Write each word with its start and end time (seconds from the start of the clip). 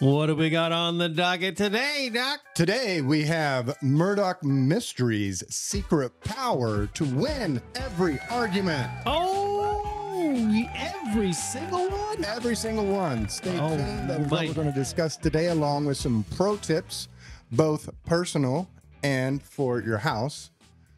What 0.00 0.26
do 0.26 0.34
we 0.34 0.48
got 0.48 0.72
on 0.72 0.96
the 0.96 1.10
docket 1.10 1.58
today, 1.58 2.10
Doc? 2.12 2.40
Today 2.54 3.02
we 3.02 3.24
have 3.24 3.76
Murdoch 3.82 4.42
Mysteries' 4.42 5.44
secret 5.50 6.18
power 6.22 6.86
to 6.94 7.04
win 7.04 7.60
every 7.74 8.18
argument. 8.30 8.90
Oh, 9.04 10.66
every 10.74 11.34
single 11.34 11.86
one? 11.90 12.24
Every 12.24 12.56
single 12.56 12.86
one. 12.86 13.28
Stay 13.28 13.58
Oh, 13.58 13.76
tuned. 13.76 14.08
That's 14.08 14.30
what 14.30 14.46
we're 14.48 14.54
going 14.54 14.72
to 14.72 14.78
discuss 14.78 15.18
today, 15.18 15.48
along 15.48 15.84
with 15.84 15.98
some 15.98 16.24
pro 16.34 16.56
tips, 16.56 17.08
both 17.52 17.90
personal 18.06 18.70
and 19.02 19.42
for 19.42 19.82
your 19.82 19.98
house. 19.98 20.50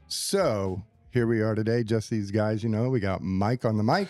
So 0.06 0.80
here 1.10 1.26
we 1.26 1.40
are 1.40 1.56
today. 1.56 1.82
Just 1.82 2.08
these 2.08 2.30
guys, 2.30 2.62
you 2.62 2.68
know, 2.68 2.88
we 2.88 3.00
got 3.00 3.20
Mike 3.20 3.64
on 3.64 3.78
the 3.78 3.82
mic, 3.84 4.06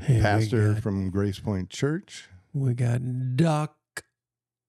Hey, 0.00 0.18
pastor 0.22 0.76
from 0.76 1.10
Grace 1.10 1.38
Point 1.40 1.68
Church. 1.68 2.28
we 2.54 2.72
got 2.72 3.36
Doc 3.36 3.76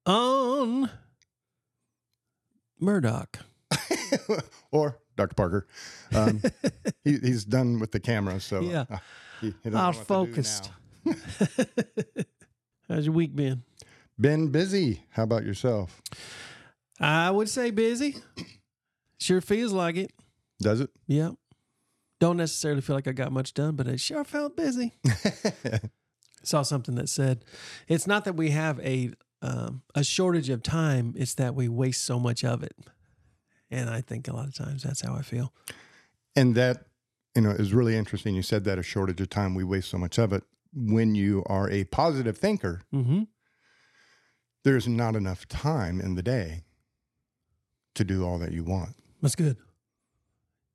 on 0.05 0.89
Murdoch. 2.79 3.39
or 4.71 4.99
Dr. 5.15 5.35
Parker. 5.35 5.67
Um, 6.13 6.41
he, 7.03 7.17
he's 7.17 7.45
done 7.45 7.79
with 7.79 7.91
the 7.91 7.99
camera, 7.99 8.39
so 8.39 8.61
Yeah. 8.61 8.85
uh, 8.89 8.97
he, 9.41 9.47
he 9.63 9.69
doesn't 9.69 9.73
know 9.73 9.79
Out 9.79 9.95
what 9.95 10.27
to 10.27 10.31
do 10.31 10.43
focused. 10.43 10.71
How's 12.89 13.05
your 13.05 13.13
week 13.15 13.35
been? 13.35 13.63
Been 14.19 14.49
busy. 14.49 15.03
How 15.11 15.23
about 15.23 15.43
yourself? 15.45 16.01
I 16.99 17.31
would 17.31 17.49
say 17.49 17.71
busy. 17.71 18.17
Sure 19.19 19.41
feels 19.41 19.73
like 19.73 19.95
it. 19.95 20.11
Does 20.61 20.81
it? 20.81 20.89
Yeah. 21.07 21.31
Don't 22.19 22.37
necessarily 22.37 22.81
feel 22.81 22.95
like 22.95 23.07
I 23.07 23.11
got 23.11 23.31
much 23.31 23.53
done, 23.53 23.75
but 23.75 23.87
I 23.87 23.95
sure 23.95 24.23
felt 24.23 24.55
busy. 24.55 24.93
saw 26.43 26.61
something 26.61 26.95
that 26.95 27.07
said 27.07 27.45
it's 27.87 28.05
not 28.05 28.25
that 28.25 28.35
we 28.35 28.49
have 28.51 28.77
a 28.81 29.11
um, 29.43 29.83
a 29.93 30.03
shortage 30.03 30.49
of 30.49 30.63
time; 30.63 31.13
it's 31.15 31.35
that 31.35 31.53
we 31.53 31.67
waste 31.67 32.03
so 32.03 32.19
much 32.19 32.43
of 32.43 32.63
it. 32.63 32.75
And 33.69 33.89
I 33.89 34.01
think 34.01 34.27
a 34.27 34.33
lot 34.33 34.47
of 34.47 34.55
times 34.55 34.81
that's 34.83 35.01
how 35.01 35.13
I 35.15 35.21
feel. 35.21 35.53
and 36.35 36.55
that, 36.55 36.85
you 37.35 37.41
know, 37.41 37.51
is 37.51 37.73
really 37.73 37.95
interesting. 37.95 38.33
You 38.35 38.41
said 38.41 38.63
that 38.63 38.79
a 38.79 38.83
shortage 38.83 39.19
of 39.21 39.29
time, 39.29 39.53
we 39.55 39.63
waste 39.63 39.89
so 39.89 39.97
much 39.97 40.17
of 40.17 40.33
it. 40.33 40.43
When 40.75 41.13
you 41.15 41.43
are 41.47 41.69
a 41.69 41.83
positive 41.85 42.37
thinker, 42.37 42.81
Mm-hmm. 42.93 43.23
there's 44.63 44.87
not 44.87 45.15
enough 45.15 45.47
time 45.47 45.99
in 45.99 46.15
the 46.15 46.23
day 46.23 46.63
to 47.95 48.03
do 48.03 48.25
all 48.25 48.39
that 48.39 48.51
you 48.53 48.63
want. 48.63 48.95
That's 49.21 49.35
good. 49.35 49.57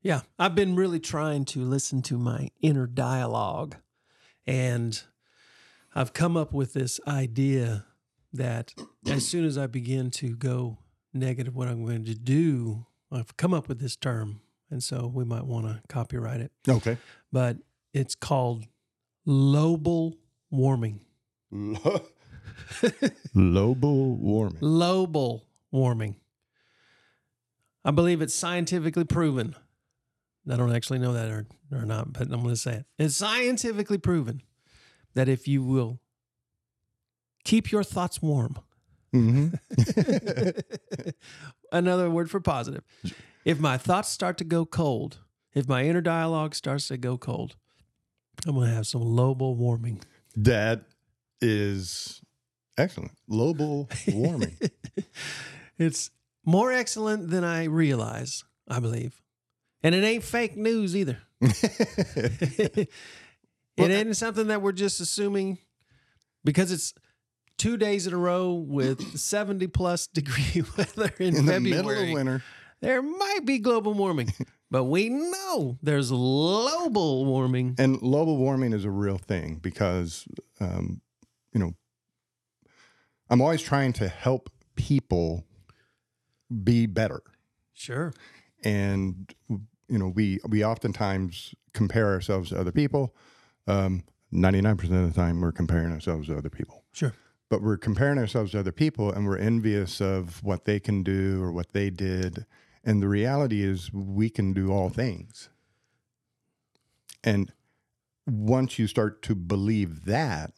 Yeah, 0.03 0.21
I've 0.39 0.55
been 0.55 0.77
really 0.77 1.01
trying 1.01 1.45
to 1.47 1.61
listen 1.65 2.03
to 2.03 2.17
my 2.19 2.51
inner 2.61 2.87
dialogue, 2.87 3.77
and 4.47 5.01
I've 5.95 6.13
come 6.13 6.37
up 6.37 6.53
with 6.53 6.73
this 6.75 7.01
idea 7.07 7.85
that 8.33 8.75
as 9.07 9.27
soon 9.27 9.45
as 9.45 9.57
I 9.57 9.67
begin 9.67 10.11
to 10.13 10.37
go 10.37 10.79
negative, 11.13 11.55
what 11.55 11.69
I'm 11.69 11.85
going 11.85 12.05
to 12.05 12.15
do, 12.15 12.87
I've 13.11 13.37
come 13.37 13.55
up 13.55 13.69
with 13.69 13.81
this 13.81 13.97
term, 13.97 14.41
and 14.71 14.83
so 14.83 15.11
we 15.13 15.25
might 15.25 15.45
want 15.45 15.67
to 15.67 15.81
copyright 15.89 16.41
it. 16.41 16.53
Okay. 16.69 16.99
but 17.33 17.57
it's 17.95 18.15
called 18.15 18.65
global 19.27 20.17
warming. 20.51 21.01
Global 23.35 24.17
warming. 24.17 24.59
Global 24.59 25.45
warming. 25.71 26.17
I 27.85 27.91
believe 27.91 28.21
it's 28.21 28.35
scientifically 28.35 29.05
proven. 29.05 29.55
I 30.51 30.57
don't 30.57 30.75
actually 30.75 30.99
know 30.99 31.13
that 31.13 31.31
or, 31.31 31.47
or 31.73 31.85
not, 31.85 32.13
but 32.13 32.23
I'm 32.23 32.43
going 32.43 32.49
to 32.49 32.57
say 32.57 32.73
it. 32.75 32.87
It's 32.99 33.17
scientifically 33.17 33.99
proven 33.99 34.43
that 35.15 35.29
if 35.29 35.49
you 35.49 35.63
will 35.63 36.01
keep 37.49 37.73
your 37.73 37.83
thoughts 37.83 38.21
warm, 38.21 38.59
hmm 39.11 39.49
another 41.73 42.11
word 42.11 42.31
for 42.31 42.41
positive, 42.41 42.85
if 43.47 43.59
my 43.59 43.79
thoughts 43.79 44.11
start 44.11 44.37
to 44.37 44.45
go 44.45 44.67
cold, 44.67 45.21
if 45.55 45.67
my 45.67 45.85
inner 45.85 46.03
dialogue 46.03 46.55
starts 46.55 46.89
to 46.89 46.99
go 46.99 47.17
cold, 47.17 47.57
I'm 48.47 48.55
going 48.55 48.69
to 48.69 48.75
have 48.75 48.87
some 48.87 49.01
global 49.01 49.57
warming. 49.57 50.03
that 50.37 50.83
is 51.41 52.21
excellent. 52.77 53.13
Global 53.31 53.89
warming. 54.13 54.59
it's 55.79 56.11
more 56.45 56.71
excellent 56.71 57.31
than 57.31 57.45
I 57.45 57.65
realize, 57.65 58.45
I 58.69 58.79
believe. 58.79 59.23
And 59.83 59.95
it 59.95 60.05
ain't 60.05 60.25
fake 60.25 60.55
news 60.57 60.95
either. 60.95 61.19
it 61.41 62.91
ain't 63.79 64.17
something 64.17 64.49
that 64.49 64.61
we're 64.61 64.73
just 64.73 65.01
assuming 65.01 65.59
because 66.45 66.73
it's 66.73 66.93
two 67.59 67.77
days 67.77 68.07
in 68.07 68.15
a 68.15 68.17
row 68.17 68.53
with 68.53 69.19
70 69.19 69.67
plus 69.69 70.07
degree 70.07 70.63
weather 70.77 71.13
in, 71.19 71.37
in 71.37 71.47
the 71.47 71.53
February. 71.53 71.61
middle 71.61 71.91
of 71.91 72.11
winter. 72.13 72.43
There 72.81 73.03
might 73.03 73.41
be 73.45 73.59
global 73.59 73.93
warming, 73.93 74.33
but 74.71 74.85
we 74.85 75.09
know 75.09 75.79
there's 75.83 76.11
global 76.11 77.27
warming. 77.27 77.75
And 77.79 77.99
global 77.99 78.37
warming 78.37 78.73
is 78.73 78.85
a 78.85 78.91
real 78.91 79.19
thing 79.19 79.57
because, 79.57 80.27
um, 80.61 81.01
you 81.53 81.61
know, 81.61 81.75
I'm 83.29 83.41
always 83.41 83.63
trying 83.63 83.93
to 83.95 84.09
help 84.09 84.49
people 84.77 85.45
be 86.63 86.87
better. 86.87 87.21
Sure. 87.75 88.13
And, 88.65 89.35
you 89.49 89.99
know, 89.99 90.09
we, 90.09 90.39
we 90.49 90.65
oftentimes 90.65 91.55
compare 91.75 92.07
ourselves 92.13 92.51
to 92.51 92.61
other 92.61 92.73
people. 92.73 93.15
Um, 93.67 94.05
99% 94.33 94.83
of 94.83 95.13
the 95.13 95.21
time, 95.21 95.41
we're 95.41 95.53
comparing 95.53 95.93
ourselves 95.93 96.29
to 96.29 96.37
other 96.37 96.51
people. 96.51 96.85
Sure. 96.93 97.13
But 97.51 97.63
we're 97.63 97.79
comparing 97.79 98.19
ourselves 98.19 98.53
to 98.53 98.61
other 98.61 98.73
people 98.73 99.11
and 99.11 99.27
we're 99.27 99.39
envious 99.39 100.01
of 100.01 100.43
what 100.45 100.65
they 100.65 100.79
can 100.79 101.03
do 101.03 101.43
or 101.43 101.51
what 101.51 101.73
they 101.73 101.91
did. 101.91 102.45
And 102.85 103.03
the 103.03 103.09
reality 103.09 103.63
is, 103.63 103.93
we 103.93 104.31
can 104.31 104.53
do 104.53 104.71
all 104.71 104.91
things. 104.91 105.49
And 107.25 107.53
once 108.27 108.79
you 108.79 108.87
start 108.87 109.23
to 109.23 109.35
believe 109.35 110.05
that, 110.05 110.53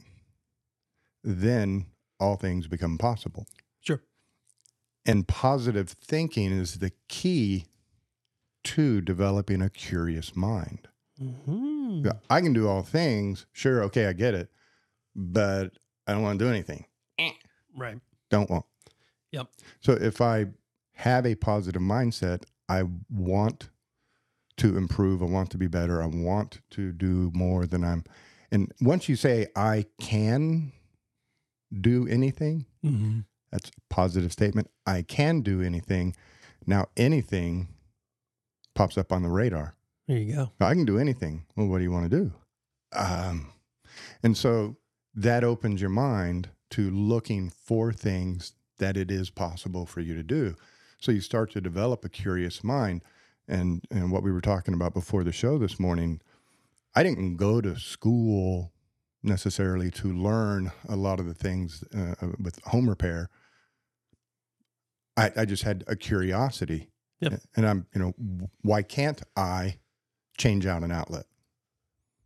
then 1.23 1.87
all 2.19 2.37
things 2.37 2.67
become 2.67 2.99
possible. 2.99 3.47
Sure. 3.81 4.03
And 5.07 5.27
positive 5.27 5.89
thinking 5.89 6.53
is 6.53 6.79
the 6.79 6.93
key 7.09 7.67
to 8.65 9.01
developing 9.01 9.63
a 9.63 9.71
curious 9.71 10.37
mind. 10.37 10.89
hmm 11.19 12.09
I 12.29 12.41
can 12.41 12.53
do 12.53 12.69
all 12.69 12.83
things. 12.83 13.47
Sure, 13.53 13.83
okay, 13.85 14.07
I 14.07 14.13
get 14.13 14.35
it. 14.35 14.51
But 15.15 15.73
I 16.07 16.13
don't 16.13 16.23
want 16.23 16.39
to 16.39 16.45
do 16.45 16.51
anything. 16.51 16.85
Right. 17.77 17.99
Don't 18.31 18.51
want. 18.51 18.65
Yep. 19.33 19.49
So 19.81 19.93
if 19.93 20.21
I 20.21 20.47
have 20.95 21.25
a 21.25 21.35
positive 21.35 21.83
mindset, 21.83 22.45
I 22.69 22.85
want 23.11 23.71
to 24.59 24.77
improve. 24.77 25.23
I 25.23 25.27
want 25.27 25.51
to 25.51 25.59
be 25.59 25.67
better. 25.67 26.03
I 26.03 26.07
want 26.07 26.61
to 26.71 26.93
do 26.93 27.31
more 27.35 27.67
than 27.67 27.85
I'm. 27.85 28.05
And 28.51 28.73
once 28.81 29.09
you 29.09 29.17
say 29.17 29.47
I 29.55 29.87
can 30.01 30.73
do 31.81 32.07
anything, 32.09 32.67
hmm 32.83 33.21
that's 33.53 33.69
a 33.69 33.95
positive 33.95 34.31
statement. 34.33 34.71
I 34.87 35.03
can 35.03 35.41
do 35.41 35.61
anything. 35.61 36.15
Now 36.67 36.87
anything 36.97 37.67
pops 38.77 38.97
up 38.97 39.11
on 39.13 39.23
the 39.23 39.29
radar. 39.29 39.75
There 40.07 40.19
you 40.19 40.35
go. 40.35 40.53
I 40.61 40.75
can 40.75 40.85
do 40.85 40.99
anything. 40.99 41.47
Well, 41.57 41.67
what 41.67 41.79
do 41.79 41.83
you 41.83 41.91
want 41.91 42.09
to 42.11 42.17
do? 42.17 42.33
Um, 42.93 43.53
and 44.23 44.37
so 44.37 44.77
that 45.15 45.45
opens 45.45 45.81
your 45.81 45.91
mind 45.91 46.51
to 46.71 46.91
looking 46.91 47.51
for 47.51 47.93
things 47.93 48.53
that 48.79 48.97
it 48.97 49.11
is 49.11 49.31
possible 49.31 49.87
for 49.87 50.01
you 50.01 50.15
to 50.15 50.23
do. 50.23 50.55
So 50.99 51.13
you 51.13 51.21
start 51.21 51.51
to 51.53 51.61
develop 51.61 52.05
a 52.05 52.09
curious 52.09 52.63
mind. 52.63 53.03
And, 53.49 53.85
and 53.91 54.13
what 54.13 54.23
we 54.23 54.31
were 54.31 54.41
talking 54.41 54.75
about 54.75 54.95
before 54.95 55.25
the 55.25 55.33
show 55.33 55.59
this 55.59 55.81
morning, 55.81 56.21
I 56.95 57.03
didn't 57.03 57.37
go 57.37 57.61
to 57.61 57.79
school 57.79 58.73
necessarily 59.23 59.91
to 59.91 60.13
learn 60.13 60.73
a 60.89 60.97
lot 60.97 61.21
of 61.21 61.27
the 61.27 61.35
things 61.35 61.85
uh, 61.95 62.15
with 62.39 62.63
home 62.65 62.89
repair. 62.89 63.29
I, 65.17 65.33
I 65.37 65.45
just 65.45 65.65
had 65.65 65.85
a 65.87 65.97
curiosity. 65.97 66.91
Yep. 67.21 67.41
And 67.57 67.67
I'm, 67.67 67.87
you 67.95 68.01
know, 68.01 68.49
why 68.63 68.83
can't 68.83 69.21
I 69.37 69.79
change 70.39 70.65
out 70.65 70.83
an 70.83 70.93
outlet? 70.93 71.27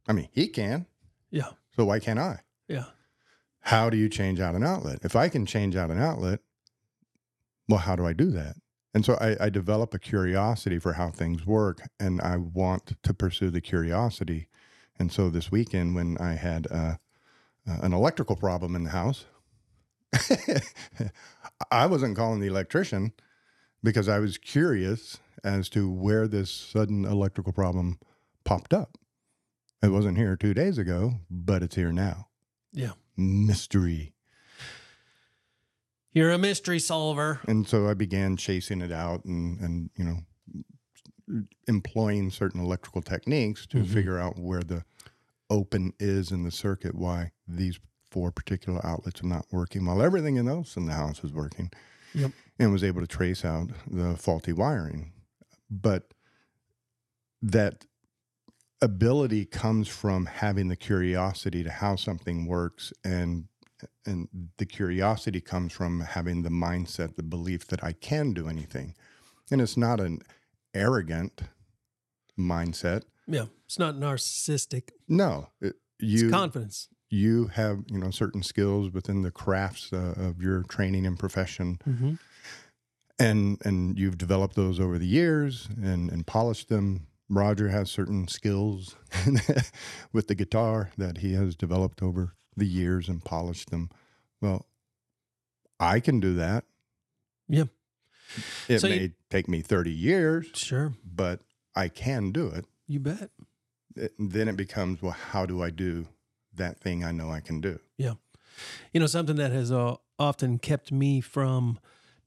I 0.07 0.13
mean, 0.13 0.29
he 0.31 0.47
can. 0.47 0.87
Yeah. 1.31 1.51
So 1.75 1.87
why 1.87 1.99
can't 1.99 2.19
I? 2.19 2.41
Yeah. 2.69 2.85
How 3.61 3.89
do 3.91 3.97
you 3.97 4.09
change 4.09 4.41
out 4.41 4.55
an 4.55 4.65
outlet? 4.65 4.99
If 5.03 5.17
I 5.17 5.29
can 5.29 5.47
change 5.47 5.77
out 5.77 5.91
an 5.91 6.01
outlet, 6.01 6.41
well, 7.69 7.79
how 7.79 7.97
do 7.97 8.07
I 8.07 8.13
do 8.13 8.31
that? 8.31 8.57
And 8.93 9.05
so 9.05 9.15
I, 9.15 9.47
I 9.47 9.51
develop 9.51 9.93
a 9.95 9.99
curiosity 9.99 10.79
for 10.79 10.93
how 10.93 11.11
things 11.11 11.45
work, 11.45 11.81
and 11.99 12.21
I 12.21 12.37
want 12.37 13.03
to 13.03 13.15
pursue 13.15 13.51
the 13.51 13.61
curiosity. 13.61 14.49
And 14.99 15.11
so 15.11 15.31
this 15.31 15.51
weekend, 15.51 15.95
when 15.97 16.17
I 16.19 16.35
had 16.35 16.69
uh, 16.71 16.97
uh, 17.69 17.79
an 17.83 17.93
electrical 17.93 18.37
problem 18.37 18.77
in 18.77 18.85
the 18.85 18.91
house, 18.91 19.25
I 21.71 21.87
wasn't 21.87 22.17
calling 22.17 22.39
the 22.39 22.47
electrician 22.47 23.13
because 23.83 24.09
I 24.09 24.21
was 24.21 24.39
curious 24.39 25.19
as 25.43 25.69
to 25.71 25.91
where 25.91 26.29
this 26.29 26.51
sudden 26.51 27.05
electrical 27.05 27.53
problem 27.53 27.99
popped 28.45 28.73
up. 28.73 28.97
It 29.83 29.89
wasn't 29.89 30.19
here 30.19 30.37
two 30.37 30.55
days 30.55 30.79
ago, 30.79 31.15
but 31.29 31.63
it's 31.63 31.75
here 31.75 31.93
now. 31.93 32.29
Yeah. 32.75 32.93
Mystery. 33.17 34.13
You're 36.13 36.31
a 36.33 36.39
mystery 36.39 36.79
solver. 36.79 37.41
And 37.49 37.67
so 37.67 37.89
I 37.89 37.95
began 37.95 38.37
chasing 38.37 38.81
it 38.83 38.93
out 38.93 39.25
and, 39.25 39.59
and 39.61 39.91
you 39.97 40.05
know, 40.05 40.19
employing 41.67 42.31
certain 42.31 42.61
electrical 42.61 43.01
techniques 43.03 43.67
to 43.69 43.79
Mhm. 43.79 43.87
figure 43.87 44.19
out 44.19 44.39
where 44.39 44.63
the 44.63 44.85
open 45.51 45.93
is 45.99 46.31
in 46.31 46.43
the 46.45 46.51
circuit, 46.51 46.95
why 46.95 47.33
these 47.49 47.79
four 48.11 48.31
particular 48.31 48.85
outlets 48.87 49.23
are 49.23 49.27
not 49.27 49.47
working 49.51 49.85
while 49.87 50.03
everything 50.03 50.37
else 50.37 50.77
in 50.77 50.87
the 50.87 50.93
house 50.93 51.25
is 51.25 51.33
working. 51.33 51.71
Yep. 52.15 52.33
And 52.59 52.71
was 52.73 52.85
able 52.85 53.01
to 53.01 53.07
trace 53.09 53.45
out 53.45 53.71
the 53.91 54.17
faulty 54.17 54.53
wiring. 54.53 55.13
But 55.71 56.13
that 57.43 57.87
ability 58.85 59.45
comes 59.47 59.89
from 59.89 60.27
having 60.27 60.69
the 60.69 60.77
curiosity 60.77 61.63
to 61.65 61.71
how 61.71 61.97
something 61.97 62.47
works 62.47 62.93
and 63.05 63.45
and 64.07 64.29
the 64.59 64.67
curiosity 64.67 65.41
comes 65.41 65.73
from 65.73 66.01
having 66.01 66.43
the 66.43 66.51
mindset 66.51 67.17
the 67.17 67.23
belief 67.23 67.67
that 67.67 67.83
i 67.85 67.93
can 67.93 68.33
do 68.33 68.49
anything 68.49 68.95
and 69.51 69.61
it's 69.61 69.77
not 69.77 70.01
an 70.01 70.21
arrogant 70.75 71.43
mindset 72.39 73.03
Yeah. 73.27 73.47
It's 73.67 73.79
not 73.79 73.95
narcissistic. 73.97 74.91
no 75.09 75.49
it, 75.61 75.75
It's 76.01 76.23
you 76.23 76.31
confidence. 76.31 76.89
you 77.11 77.47
have 77.49 77.85
you 77.89 77.99
know 77.99 78.11
certain 78.11 78.43
skills 78.43 78.91
within 78.93 79.23
the 79.23 79.31
crafts 79.31 79.93
uh, 79.93 80.15
of 80.17 80.43
your 80.43 80.63
training 80.65 81.07
and 81.07 81.19
profession 81.19 81.79
Mm-hmm. 81.89 82.15
and 83.19 83.59
and 83.65 83.99
you've 83.99 84.19
developed 84.19 84.57
those 84.57 84.81
over 84.81 84.99
the 84.99 85.07
years 85.07 85.69
and 85.83 86.11
and 86.11 86.27
polished 86.27 86.69
them 86.69 87.07
roger 87.29 87.69
has 87.69 87.91
certain 87.91 88.29
skills 88.29 88.97
with 90.13 90.29
the 90.29 90.35
guitar 90.35 90.91
that 90.99 91.19
he 91.19 91.33
has 91.35 91.57
developed 91.57 92.03
over 92.03 92.35
the 92.57 92.67
years 92.67 93.09
and 93.09 93.25
polished 93.25 93.71
them 93.71 93.89
well 94.41 94.67
i 95.81 96.01
can 96.01 96.21
do 96.21 96.35
that 96.35 96.65
Yeah. 97.49 97.65
it 98.69 98.81
So 98.81 98.87
you- 98.89 98.97
may 99.01 99.13
take 99.31 99.49
me 99.49 99.63
30 99.63 99.91
years 99.91 100.47
Sure. 100.55 100.93
but 101.05 101.41
i 101.75 101.89
can 101.89 102.31
do 102.31 102.47
it. 102.49 102.67
You 102.87 103.01
bet. 103.01 103.31
it 103.97 104.13
then 104.19 104.49
it 104.49 104.57
becomes 104.57 105.01
well 105.03 105.13
how 105.33 105.47
do 105.47 105.63
i 105.63 105.71
do 105.71 106.07
that 106.55 106.79
thing 106.79 107.03
i 107.05 107.11
know 107.13 107.31
i 107.31 107.41
can 107.41 107.61
do 107.61 107.81
Yeah. 107.97 108.15
You 108.93 109.01
know, 109.01 109.07
something 109.09 109.35
that 109.35 109.51
has 109.51 109.73
uh, 109.73 109.97
often 110.17 110.61
kept 110.61 110.93
me 110.93 111.21
from 111.21 111.81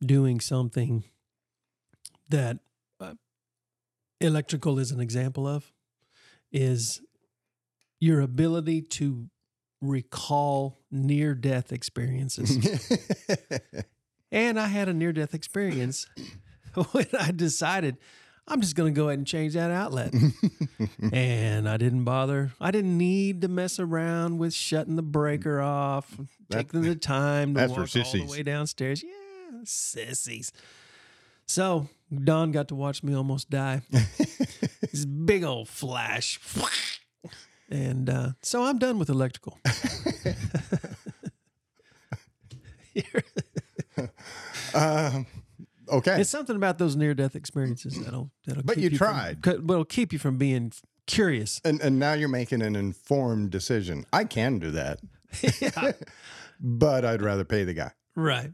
doing 0.05 0.41
something 0.41 1.05
that 2.27 2.59
electrical 4.19 4.79
is 4.79 4.91
an 4.91 4.99
example 4.99 5.47
of 5.47 5.71
is 6.51 7.01
your 7.99 8.21
ability 8.21 8.81
to 8.81 9.29
recall 9.81 10.79
near 10.91 11.35
death 11.35 11.71
experiences. 11.71 12.87
and 14.31 14.59
I 14.59 14.67
had 14.67 14.89
a 14.89 14.93
near 14.93 15.13
death 15.13 15.33
experience 15.33 16.07
when 16.91 17.07
I 17.19 17.31
decided 17.31 17.97
I'm 18.47 18.61
just 18.61 18.75
going 18.75 18.93
to 18.93 18.97
go 18.97 19.09
ahead 19.09 19.19
and 19.19 19.27
change 19.27 19.53
that 19.55 19.71
outlet. 19.71 20.13
and 21.11 21.67
I 21.67 21.75
didn't 21.75 22.05
bother. 22.05 22.53
I 22.61 22.71
didn't 22.71 22.97
need 22.97 23.41
to 23.41 23.49
mess 23.49 23.77
around 23.77 24.37
with 24.37 24.53
shutting 24.53 24.95
the 24.95 25.01
breaker 25.01 25.59
off, 25.59 26.17
That- 26.49 26.69
taking 26.69 26.81
the 26.83 26.95
time 26.95 27.55
to 27.55 27.67
walk 27.67 27.79
all 27.79 27.85
the 27.85 28.27
way 28.29 28.43
downstairs. 28.43 29.03
Yeah, 29.03 29.59
sissies. 29.65 30.53
So 31.45 31.89
Don 32.23 32.51
got 32.51 32.67
to 32.69 32.75
watch 32.75 33.03
me 33.03 33.13
almost 33.13 33.49
die. 33.49 33.81
this 33.91 35.05
big 35.05 35.43
old 35.43 35.67
flash. 35.67 36.39
And 37.69 38.09
uh, 38.09 38.29
so 38.41 38.63
I'm 38.63 38.77
done 38.79 38.97
with 38.97 39.09
electrical. 39.09 39.59
um, 44.73 45.25
okay 45.89 46.19
it's 46.19 46.29
something 46.29 46.55
about 46.55 46.77
those 46.77 46.95
near 46.95 47.13
death 47.13 47.35
experiences 47.35 47.99
that'll 48.03 48.29
that'll. 48.45 48.63
But 48.63 48.75
keep 48.75 48.91
you 48.91 48.97
from- 48.97 49.07
tried. 49.15 49.41
co- 49.41 49.57
What'll 49.57 49.85
keep 49.85 50.11
you 50.13 50.19
from 50.19 50.37
being 50.37 50.71
curious. 51.05 51.61
and, 51.63 51.79
and 51.81 51.97
now 51.99 52.13
you're 52.13 52.27
making 52.29 52.61
an 52.61 52.75
informed 52.75 53.49
decision 53.49 54.05
i 54.11 54.23
can 54.25 54.59
do 54.59 54.71
that 54.71 54.99
yeah, 55.61 55.93
but 56.59 57.05
i'd 57.05 57.21
rather 57.21 57.45
pay 57.45 57.63
the 57.63 57.73
guy 57.73 57.91
right. 58.15 58.51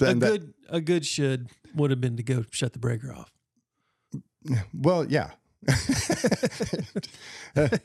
A 0.00 0.04
that- 0.14 0.18
good 0.20 0.54
a 0.68 0.80
good 0.80 1.04
should 1.06 1.48
would 1.74 1.90
have 1.90 2.00
been 2.00 2.16
to 2.16 2.22
go 2.22 2.44
shut 2.50 2.72
the 2.72 2.78
breaker 2.78 3.12
off. 3.12 3.32
Well, 4.74 5.04
yeah. 5.06 5.30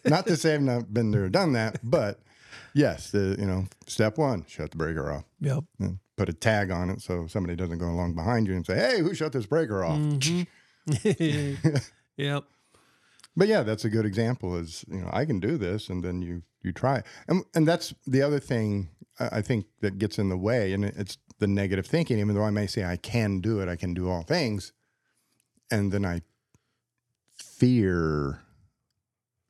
not 0.06 0.26
to 0.28 0.36
say 0.36 0.56
I've 0.56 0.62
not 0.62 0.94
been 0.94 1.12
there, 1.12 1.30
done 1.30 1.54
that, 1.54 1.80
but 1.84 2.20
yes, 2.74 3.12
the 3.12 3.36
you 3.40 3.46
know, 3.46 3.66
step 3.86 4.18
one, 4.18 4.46
shut 4.48 4.72
the 4.72 4.78
breaker 4.78 5.12
off. 5.12 5.26
Yep. 5.42 5.64
And 5.80 6.00
put 6.16 6.30
a 6.30 6.34
tag 6.34 6.72
on 6.72 6.90
it 6.90 7.02
so 7.02 7.28
somebody 7.28 7.56
doesn't 7.56 7.78
go 7.78 7.86
along 7.90 8.16
behind 8.16 8.48
you 8.48 8.56
and 8.56 8.66
say, 8.66 8.76
"Hey, 8.76 9.00
who 9.02 9.14
shut 9.14 9.32
this 9.34 9.46
breaker 9.46 9.84
off?" 9.84 10.00
Mhm. 10.00 10.48
yep. 12.18 12.44
But 13.36 13.48
yeah, 13.48 13.62
that's 13.62 13.86
a 13.86 13.90
good 13.90 14.06
example. 14.06 14.56
Is 14.58 14.84
you 14.90 15.02
know, 15.02 15.10
I 15.14 15.26
can 15.26 15.40
do 15.40 15.58
this, 15.58 15.90
and 15.90 16.04
then 16.04 16.22
you 16.22 16.42
you 16.64 16.72
try, 16.72 17.04
and 17.28 17.44
and 17.54 17.68
that's 17.68 17.94
the 18.08 18.22
other 18.24 18.40
thing 18.40 18.90
I 19.20 19.42
think 19.42 19.66
that 19.82 19.98
gets 20.00 20.18
in 20.18 20.30
the 20.30 20.38
way, 20.38 20.74
and 20.74 20.84
it's 20.86 21.18
the 21.40 21.48
negative 21.48 21.86
thinking. 21.86 22.20
Even 22.20 22.36
though 22.36 22.44
I 22.44 22.52
may 22.52 22.68
say 22.68 22.84
I 22.86 22.98
can 22.98 23.40
do 23.42 23.60
it, 23.60 23.70
I 23.70 23.76
can 23.76 23.94
do 23.94 24.10
all 24.10 24.24
things, 24.24 24.72
and 25.72 25.92
then 25.92 26.06
I 26.06 26.22
fear 27.36 28.42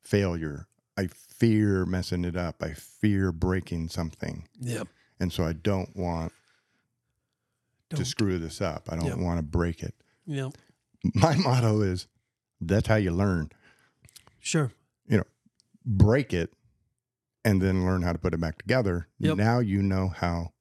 failure. 0.02 0.66
I 0.96 1.06
fear 1.08 1.84
messing 1.86 2.24
it 2.24 2.36
up. 2.36 2.62
I 2.62 2.72
fear 2.74 3.30
breaking 3.32 3.88
something, 3.88 4.48
Yep. 4.60 4.88
and 5.20 5.32
so 5.32 5.44
I 5.44 5.52
don't 5.52 5.94
want 5.96 6.32
to 7.90 7.96
Don't- 7.96 8.04
screw 8.04 8.38
this 8.38 8.60
up. 8.60 8.88
I 8.90 8.96
don't 8.96 9.06
Yep. 9.06 9.18
want 9.18 9.38
to 9.38 9.42
break 9.42 9.82
it. 9.82 9.94
Yep. 10.26 10.52
My 11.14 11.36
motto 11.44 11.80
is 11.80 12.06
that's 12.60 12.88
how 12.88 12.96
you 12.96 13.12
learn. 13.12 13.50
Sure. 14.40 14.72
You 15.06 15.18
know, 15.18 15.24
break 15.86 16.32
it 16.34 16.52
and 17.44 17.62
then 17.62 17.84
learn 17.84 18.02
how 18.02 18.12
to 18.12 18.18
put 18.18 18.34
it 18.34 18.40
back 18.40 18.58
together. 18.58 19.08
Yep. 19.20 19.36
Now 19.36 19.58
you 19.60 19.80
know 19.82 20.08
how 20.08 20.52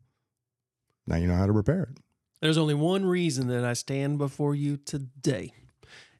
now 1.07 1.17
you 1.17 1.27
know 1.27 1.35
how 1.35 1.45
to 1.45 1.51
repair 1.51 1.83
it. 1.91 1.97
There's 2.41 2.57
only 2.57 2.75
one 2.75 3.05
reason 3.05 3.47
that 3.47 3.63
I 3.65 3.73
stand 3.73 4.17
before 4.19 4.53
you 4.53 4.77
today 4.77 5.53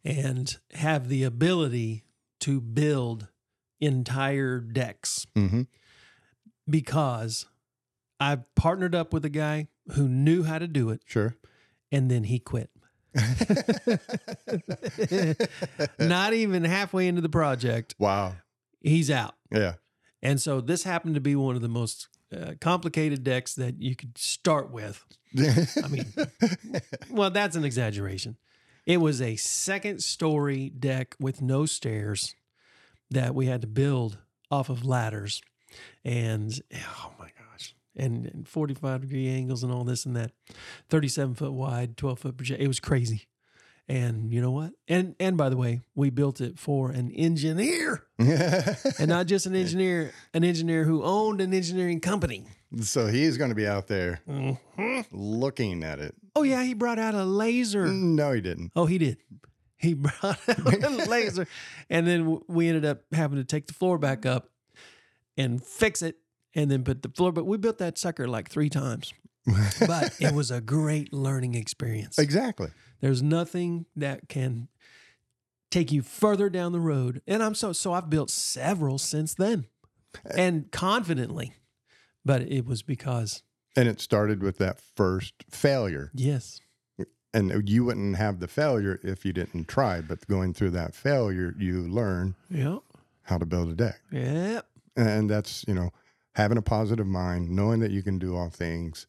and 0.04 0.58
have 0.74 1.10
the 1.10 1.24
ability 1.24 2.04
to 2.40 2.60
build 2.62 3.28
entire 3.80 4.60
decks 4.60 5.28
Mm-hmm. 5.36 5.64
because 6.68 7.46
I 8.20 8.40
partnered 8.56 8.96
up 8.96 9.14
with 9.14 9.26
a 9.26 9.30
guy 9.30 9.68
who 9.94 10.08
knew 10.08 10.44
how 10.44 10.58
to 10.60 10.68
do 10.68 10.90
it 10.90 11.02
Sure. 11.06 11.36
and 11.92 12.10
then 12.10 12.24
he 12.24 12.40
quit. 12.40 12.72
Not 16.00 16.34
even 16.34 16.64
halfway 16.64 17.08
into 17.08 17.22
the 17.22 17.30
project, 17.30 17.96
wow. 18.00 18.36
he's 18.82 19.12
out. 19.12 19.36
Yeah. 19.52 19.74
And 20.22 20.42
so 20.42 20.62
this 20.62 20.84
happened 20.84 21.16
to 21.16 21.22
be 21.22 21.36
one 21.36 21.56
of 21.56 21.62
the 21.62 21.70
most 21.70 22.08
uh, 22.36 22.54
complicated 22.60 23.24
decks 23.24 23.56
that 23.56 23.82
you 23.82 23.96
could 23.96 24.18
start 24.18 24.72
with. 24.72 25.04
I 25.38 25.88
mean, 25.88 26.06
well, 27.10 27.30
that's 27.30 27.56
an 27.56 27.64
exaggeration. 27.64 28.38
It 28.86 28.98
was 28.98 29.22
a 29.22 29.36
second 29.36 30.02
story 30.02 30.70
deck 30.70 31.16
with 31.20 31.42
no 31.42 31.66
stairs 31.66 32.36
that 33.12 33.36
we 33.36 33.46
had 33.46 33.62
to 33.62 33.68
build 33.68 34.18
off 34.50 34.70
of 34.70 34.86
ladders. 34.86 35.42
And 36.06 36.60
oh 36.74 37.12
my 37.20 37.30
gosh. 37.52 37.76
And, 37.96 38.26
and 38.28 38.48
45 38.48 39.02
degree 39.02 39.28
angles 39.28 39.64
and 39.64 39.72
all 39.72 39.84
this 39.84 40.06
and 40.06 40.16
that. 40.16 40.32
37 40.90 41.36
foot 41.36 41.54
wide, 41.54 41.98
12 41.98 42.20
foot 42.20 42.38
project. 42.38 42.62
It 42.62 42.68
was 42.68 42.80
crazy. 42.80 43.28
And 43.90 44.34
you 44.34 44.42
know 44.42 44.52
what? 44.52 44.74
And 44.90 45.16
and 45.20 45.38
by 45.38 45.48
the 45.50 45.56
way, 45.56 45.82
we 45.96 46.10
built 46.10 46.42
it 46.42 46.60
for 46.60 46.92
an 46.92 47.10
engineer 47.12 48.04
and 48.20 49.08
not 49.08 49.28
just 49.28 49.46
an 49.46 49.56
engineer, 49.56 50.12
an 50.34 50.44
engineer 50.44 50.84
who 50.84 51.04
owned 51.04 51.40
an 51.40 51.54
engineering 51.54 52.02
company. 52.02 52.46
so 52.82 53.08
he's 53.08 53.38
going 53.38 53.50
to 53.50 53.56
be 53.56 53.66
out 53.66 53.88
there 53.88 54.20
Mhm. 54.28 55.06
looking 55.12 55.84
at 55.86 56.00
it. 56.00 56.14
Oh 56.36 56.44
yeah, 56.44 56.64
he 56.64 56.74
brought 56.74 57.00
out 57.00 57.16
a 57.16 57.24
laser. 57.24 57.88
No, 57.88 58.34
he 58.34 58.42
didn't. 58.42 58.74
Oh, 58.76 58.88
he 58.88 58.98
did. 58.98 59.18
He 59.78 59.94
brought 59.94 60.24
out 60.50 60.68
a 60.84 61.06
laser, 61.10 61.48
and 61.90 62.06
then 62.06 62.42
we 62.48 62.68
ended 62.68 62.84
up 62.84 63.04
having 63.14 63.38
to 63.38 63.46
take 63.46 63.68
the 63.68 63.74
floor 63.74 63.98
back 63.98 64.26
up 64.26 64.50
and 65.38 65.64
fix 65.64 66.02
it, 66.02 66.18
and 66.56 66.70
then 66.70 66.84
put 66.84 67.04
the 67.04 67.10
floor. 67.10 67.32
But 67.32 67.46
we 67.46 67.58
built 67.58 67.78
that 67.78 67.98
sucker 67.98 68.28
like 68.28 68.50
three 68.50 68.70
times. 68.70 69.14
But 69.88 70.16
it 70.20 70.34
was 70.34 70.52
a 70.52 70.62
great 70.62 71.14
learning 71.14 71.56
experience. 71.56 72.18
exactly. 72.20 72.70
There's 73.02 73.22
nothing 73.22 73.86
that 73.96 74.28
can 74.30 74.68
take 75.72 75.92
you 75.92 76.02
further 76.02 76.50
down 76.50 76.72
the 76.72 76.80
road. 76.80 77.22
And 77.28 77.42
I'm 77.44 77.56
so 77.56 77.72
so 77.74 77.94
I've 77.94 78.10
built 78.10 78.30
several 78.30 78.98
since 78.98 79.34
then, 79.36 79.66
eh. 80.26 80.34
and 80.38 80.72
confidently. 80.72 81.54
But 82.26 82.42
it 82.44 82.66
was 82.66 82.82
because 82.82 83.44
And 83.76 83.88
it 83.88 84.02
started 84.02 84.42
with 84.44 84.58
that 84.58 84.80
first 84.96 85.34
failure. 85.50 86.12
yes, 86.14 86.60
And 87.34 87.70
you 87.70 87.86
wouldn't 87.86 88.18
have 88.18 88.40
the 88.40 88.48
failure 88.48 89.00
if 89.04 89.24
you 89.26 89.32
didn't 89.34 89.68
try, 89.68 90.02
but 90.02 90.26
going 90.28 90.54
through 90.54 90.72
that 90.72 90.96
failure, 90.96 91.54
you 91.58 91.82
learn 91.88 92.36
yeah, 92.50 92.80
how 93.24 93.38
to 93.38 93.46
build 93.46 93.70
a 93.70 93.76
deck. 93.76 94.02
yeah, 94.12 94.62
And 94.96 95.30
that's, 95.30 95.64
you 95.68 95.74
know, 95.76 95.92
having 96.36 96.58
a 96.58 96.62
positive 96.62 97.08
mind, 97.08 97.50
knowing 97.50 97.80
that 97.82 97.92
you 97.92 98.02
can 98.04 98.18
do 98.20 98.36
all 98.36 98.50
things. 98.50 99.06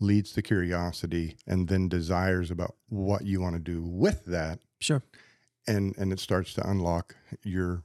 Leads 0.00 0.32
to 0.32 0.42
curiosity 0.42 1.36
and 1.46 1.68
then 1.68 1.88
desires 1.88 2.50
about 2.50 2.74
what 2.88 3.26
you 3.26 3.40
want 3.40 3.54
to 3.54 3.60
do 3.60 3.82
with 3.82 4.24
that 4.26 4.58
Sure. 4.80 5.02
and 5.68 5.94
and 5.98 6.10
it 6.12 6.18
starts 6.20 6.54
to 6.54 6.66
unlock 6.68 7.16
your 7.42 7.84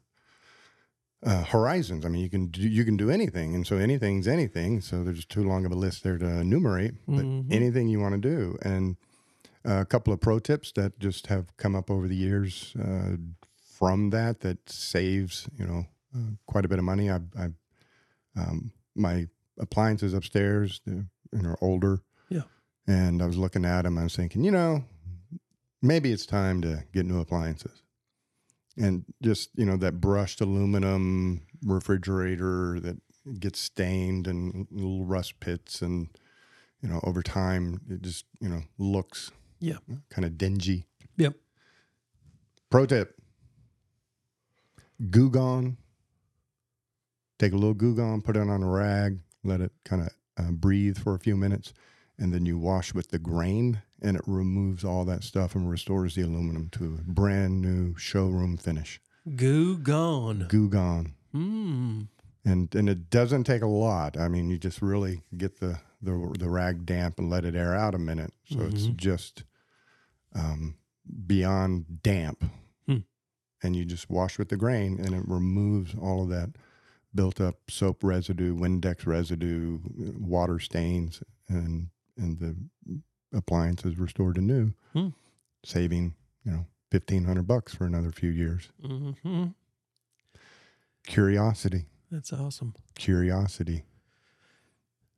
uh, 1.24 1.44
horizons. 1.44 2.06
I 2.06 2.10
mean, 2.10 2.22
you 2.22 2.30
can 2.30 2.48
do 2.48 2.62
you 2.62 2.86
can 2.86 2.98
do 2.98 3.10
anything, 3.10 3.56
and 3.56 3.66
so 3.68 3.78
anything's 3.78 4.28
anything. 4.28 4.80
So 4.82 5.04
there's 5.04 5.26
too 5.26 5.44
long 5.44 5.66
of 5.66 5.72
a 5.72 5.76
list 5.76 6.04
there 6.04 6.18
to 6.18 6.26
enumerate, 6.40 6.94
but 7.08 7.26
Mhm. 7.26 7.52
anything 7.52 7.88
you 7.90 8.00
want 8.00 8.14
to 8.22 8.30
do. 8.30 8.58
And 8.62 8.98
uh, 9.68 9.80
a 9.82 9.86
couple 9.86 10.14
of 10.14 10.22
pro 10.22 10.40
tips 10.40 10.72
that 10.74 11.00
just 11.00 11.28
have 11.28 11.56
come 11.58 11.76
up 11.76 11.90
over 11.90 12.08
the 12.08 12.16
years 12.16 12.76
uh, 12.80 13.18
from 13.78 14.12
that 14.12 14.42
that 14.42 14.70
saves 14.70 15.50
you 15.58 15.66
know 15.66 15.86
uh, 16.16 16.32
quite 16.46 16.64
a 16.66 16.68
bit 16.70 16.78
of 16.80 16.86
money. 16.86 17.10
I, 17.10 17.20
I 17.38 17.50
um, 18.38 18.72
my 18.96 19.28
appliances 19.58 20.14
upstairs, 20.14 20.82
you 21.36 21.42
know, 21.42 21.56
older. 21.62 22.02
Yeah. 22.30 22.44
And 22.88 23.22
I 23.22 23.26
was 23.26 23.38
looking 23.38 23.66
at 23.66 23.84
them. 23.84 23.98
I 23.98 24.04
was 24.04 24.16
thinking, 24.16 24.44
you 24.44 24.52
know, 24.52 24.84
maybe 25.82 26.12
it's 26.12 26.26
time 26.26 26.62
to 26.62 26.84
get 26.94 27.06
new 27.06 27.20
appliances. 27.20 27.82
And 28.78 29.06
just, 29.22 29.50
you 29.56 29.66
know, 29.66 29.78
that 29.78 30.02
brushed 30.02 30.42
aluminum 30.42 31.42
refrigerator 31.64 32.80
that 32.82 32.98
gets 33.40 33.60
stained 33.60 34.28
and 34.28 34.68
little 34.72 35.06
rust 35.06 35.40
pits 35.40 35.82
and, 35.82 36.10
you 36.82 36.90
know, 36.90 37.00
over 37.04 37.22
time 37.24 37.82
it 37.90 38.02
just, 38.02 38.26
you 38.40 38.50
know, 38.50 38.62
looks 38.78 39.32
Yeah. 39.60 39.78
kind 40.10 40.26
of 40.26 40.38
dingy. 40.38 40.88
Yep. 41.18 41.36
Pro 42.70 42.86
tip. 42.86 43.20
Goo 45.10 45.30
Gone. 45.30 45.78
Take 47.40 47.54
a 47.54 47.56
little 47.56 47.74
Goo 47.74 47.96
Gone, 47.96 48.22
put 48.22 48.36
it 48.38 48.42
on 48.50 48.64
a 48.64 48.70
rag, 48.70 49.20
let 49.44 49.62
it 49.62 49.72
kind 49.84 50.02
of 50.02 50.10
uh, 50.38 50.52
breathe 50.52 50.98
for 50.98 51.16
a 51.16 51.20
few 51.20 51.36
minutes, 51.38 51.74
and 52.18 52.34
then 52.34 52.46
you 52.46 52.58
wash 52.58 52.94
with 52.94 53.10
the 53.10 53.20
grain, 53.20 53.82
and 54.02 54.16
it 54.18 54.24
removes 54.28 54.84
all 54.84 55.06
that 55.06 55.24
stuff 55.24 55.56
and 55.56 55.70
restores 55.70 56.16
the 56.16 56.22
aluminum 56.22 56.70
to 56.70 56.86
a 57.00 57.12
brand 57.12 57.62
new 57.62 57.96
showroom 57.98 58.58
finish. 58.58 59.00
Goo 59.36 59.78
gone. 59.78 60.46
Goo 60.50 60.70
Gone. 60.70 61.14
Hmm. 61.32 62.02
And 62.44 62.74
and 62.76 62.88
it 62.88 63.10
doesn't 63.10 63.46
take 63.46 63.64
a 63.64 63.68
lot. 63.68 64.18
I 64.18 64.28
mean, 64.28 64.50
you 64.50 64.58
just 64.60 64.82
really 64.82 65.24
get 65.36 65.60
the 65.60 65.80
the, 66.02 66.36
the 66.38 66.50
rag 66.50 66.86
damp 66.86 67.18
and 67.18 67.30
let 67.30 67.44
it 67.46 67.56
air 67.56 67.74
out 67.76 67.96
a 67.96 67.98
minute. 68.00 68.32
So 68.52 68.60
it's 68.62 68.86
Mhm. 68.86 68.98
just 68.98 69.44
um, 70.36 70.76
beyond 71.26 72.04
damp. 72.04 72.44
Hmm. 72.88 72.98
And 73.64 73.76
you 73.76 73.86
just 73.86 74.10
wash 74.10 74.38
with 74.38 74.50
the 74.50 74.58
grain, 74.58 75.00
and 75.00 75.16
it 75.16 75.24
removes 75.28 75.96
all 76.00 76.22
of 76.24 76.30
that 76.30 76.52
built 77.16 77.40
up 77.42 77.56
soap 77.72 78.04
residue, 78.04 78.54
Windex 78.56 79.06
residue, 79.08 79.80
water 80.20 80.60
stains, 80.60 81.24
and 81.48 81.90
and 82.18 82.40
the 82.40 82.56
appliances 83.38 83.94
is 83.94 84.00
restored 84.00 84.36
to 84.36 84.42
new, 84.42 84.74
Hmm. 84.94 85.10
saving 85.64 86.14
you 86.44 86.52
know 86.52 86.66
fifteen 86.92 87.24
hundred 87.26 87.48
bucks 87.48 87.74
for 87.74 87.86
another 87.86 88.12
few 88.12 88.30
years. 88.30 88.70
hmm 88.84 89.46
Curiosity, 91.08 91.86
That's 92.12 92.34
awesome. 92.34 92.74
curiosity. 92.96 93.84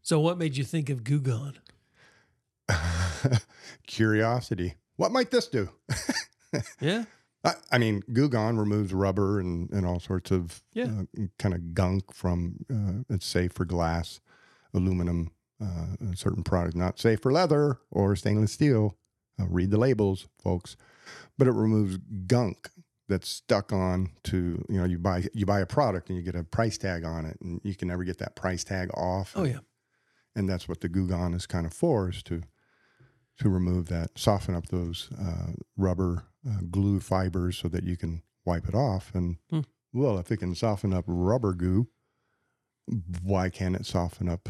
So, 0.02 0.20
what 0.20 0.38
made 0.38 0.58
you 0.58 0.64
think 0.66 0.90
of 0.90 1.04
Goo 1.04 1.20
Gone? 1.22 1.58
curiosity. 3.88 4.76
What 4.98 5.12
might 5.12 5.32
this 5.32 5.48
do? 5.48 5.70
Yeah. 6.80 7.04
I, 7.44 7.54
I 7.72 7.78
mean, 7.78 8.02
Goo 8.12 8.30
Gone 8.30 8.58
removes 8.58 8.94
rubber 8.94 9.40
and, 9.40 9.70
and 9.72 9.86
all 9.86 10.00
sorts 10.00 10.32
of 10.32 10.62
Yeah. 10.74 10.86
uh, 11.18 11.24
kind 11.40 11.54
of 11.56 11.74
gunk 11.74 12.14
from. 12.14 12.66
Uh, 12.72 13.14
it's 13.14 13.26
safe 13.26 13.54
for 13.54 13.64
glass, 13.66 14.20
aluminum, 14.74 15.32
uh, 15.62 15.96
a 16.12 16.16
certain 16.16 16.44
product. 16.44 16.76
Not 16.76 17.00
safe 17.00 17.22
for 17.22 17.32
leather 17.32 17.80
or 17.92 18.16
stainless 18.16 18.52
steel. 18.54 18.98
Uh, 19.40 19.46
read 19.48 19.72
the 19.72 19.78
labels, 19.78 20.28
folks. 20.42 20.76
But 21.38 21.48
it 21.48 21.52
removes 21.54 21.98
gunk 22.26 22.70
that's 23.08 23.30
stuck 23.30 23.72
on 23.72 24.10
to 24.26 24.66
you 24.68 24.78
know 24.78 24.84
you 24.84 24.98
buy 24.98 25.24
you 25.34 25.46
buy 25.46 25.62
a 25.62 25.66
product 25.66 26.10
and 26.10 26.18
you 26.18 26.24
get 26.24 26.36
a 26.36 26.44
price 26.44 26.78
tag 26.78 27.06
on 27.06 27.26
it 27.26 27.38
and 27.40 27.62
you 27.64 27.74
can 27.74 27.88
never 27.88 28.04
get 28.04 28.18
that 28.18 28.36
price 28.36 28.64
tag 28.66 28.90
off. 28.96 29.32
Oh, 29.36 29.46
yeah. 29.46 29.60
and 30.36 30.50
that's 30.50 30.68
what 30.68 30.82
the 30.82 30.90
Goo 30.90 31.08
Gone 31.08 31.34
is 31.34 31.46
kind 31.46 31.66
of 31.66 31.74
for 31.74 32.10
is 32.10 32.22
to 32.24 32.42
to 33.40 33.50
remove 33.50 33.88
that, 33.88 34.18
soften 34.18 34.56
up 34.56 34.68
those 34.70 35.10
uh, 35.22 35.52
rubber 35.78 36.24
uh, 36.48 36.60
glue 36.72 37.00
fibers 37.00 37.58
so 37.58 37.68
that 37.68 37.84
you 37.84 37.98
can 37.98 38.22
wipe 38.46 38.68
it 38.68 38.76
off. 38.76 39.12
And 39.14 39.38
Hmm. 39.50 39.62
well, 39.94 40.18
if 40.20 40.32
it 40.32 40.38
can 40.38 40.56
soften 40.56 40.94
up 40.94 41.04
rubber 41.08 41.54
goo, 41.54 41.88
why 43.22 43.50
can't 43.50 43.76
it 43.76 43.86
soften 43.86 44.30
up 44.30 44.50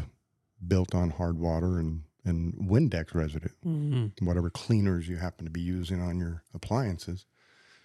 built 0.66 0.94
on 0.94 1.10
hard 1.10 1.38
water 1.38 1.78
and 1.78 2.02
and 2.24 2.52
Windex 2.54 3.14
residue, 3.14 3.48
hmm 3.62 4.06
whatever 4.20 4.50
cleaners 4.50 5.08
you 5.08 5.16
happen 5.16 5.46
to 5.46 5.50
be 5.50 5.62
using 5.62 6.00
on 6.02 6.18
your 6.18 6.42
appliances 6.52 7.24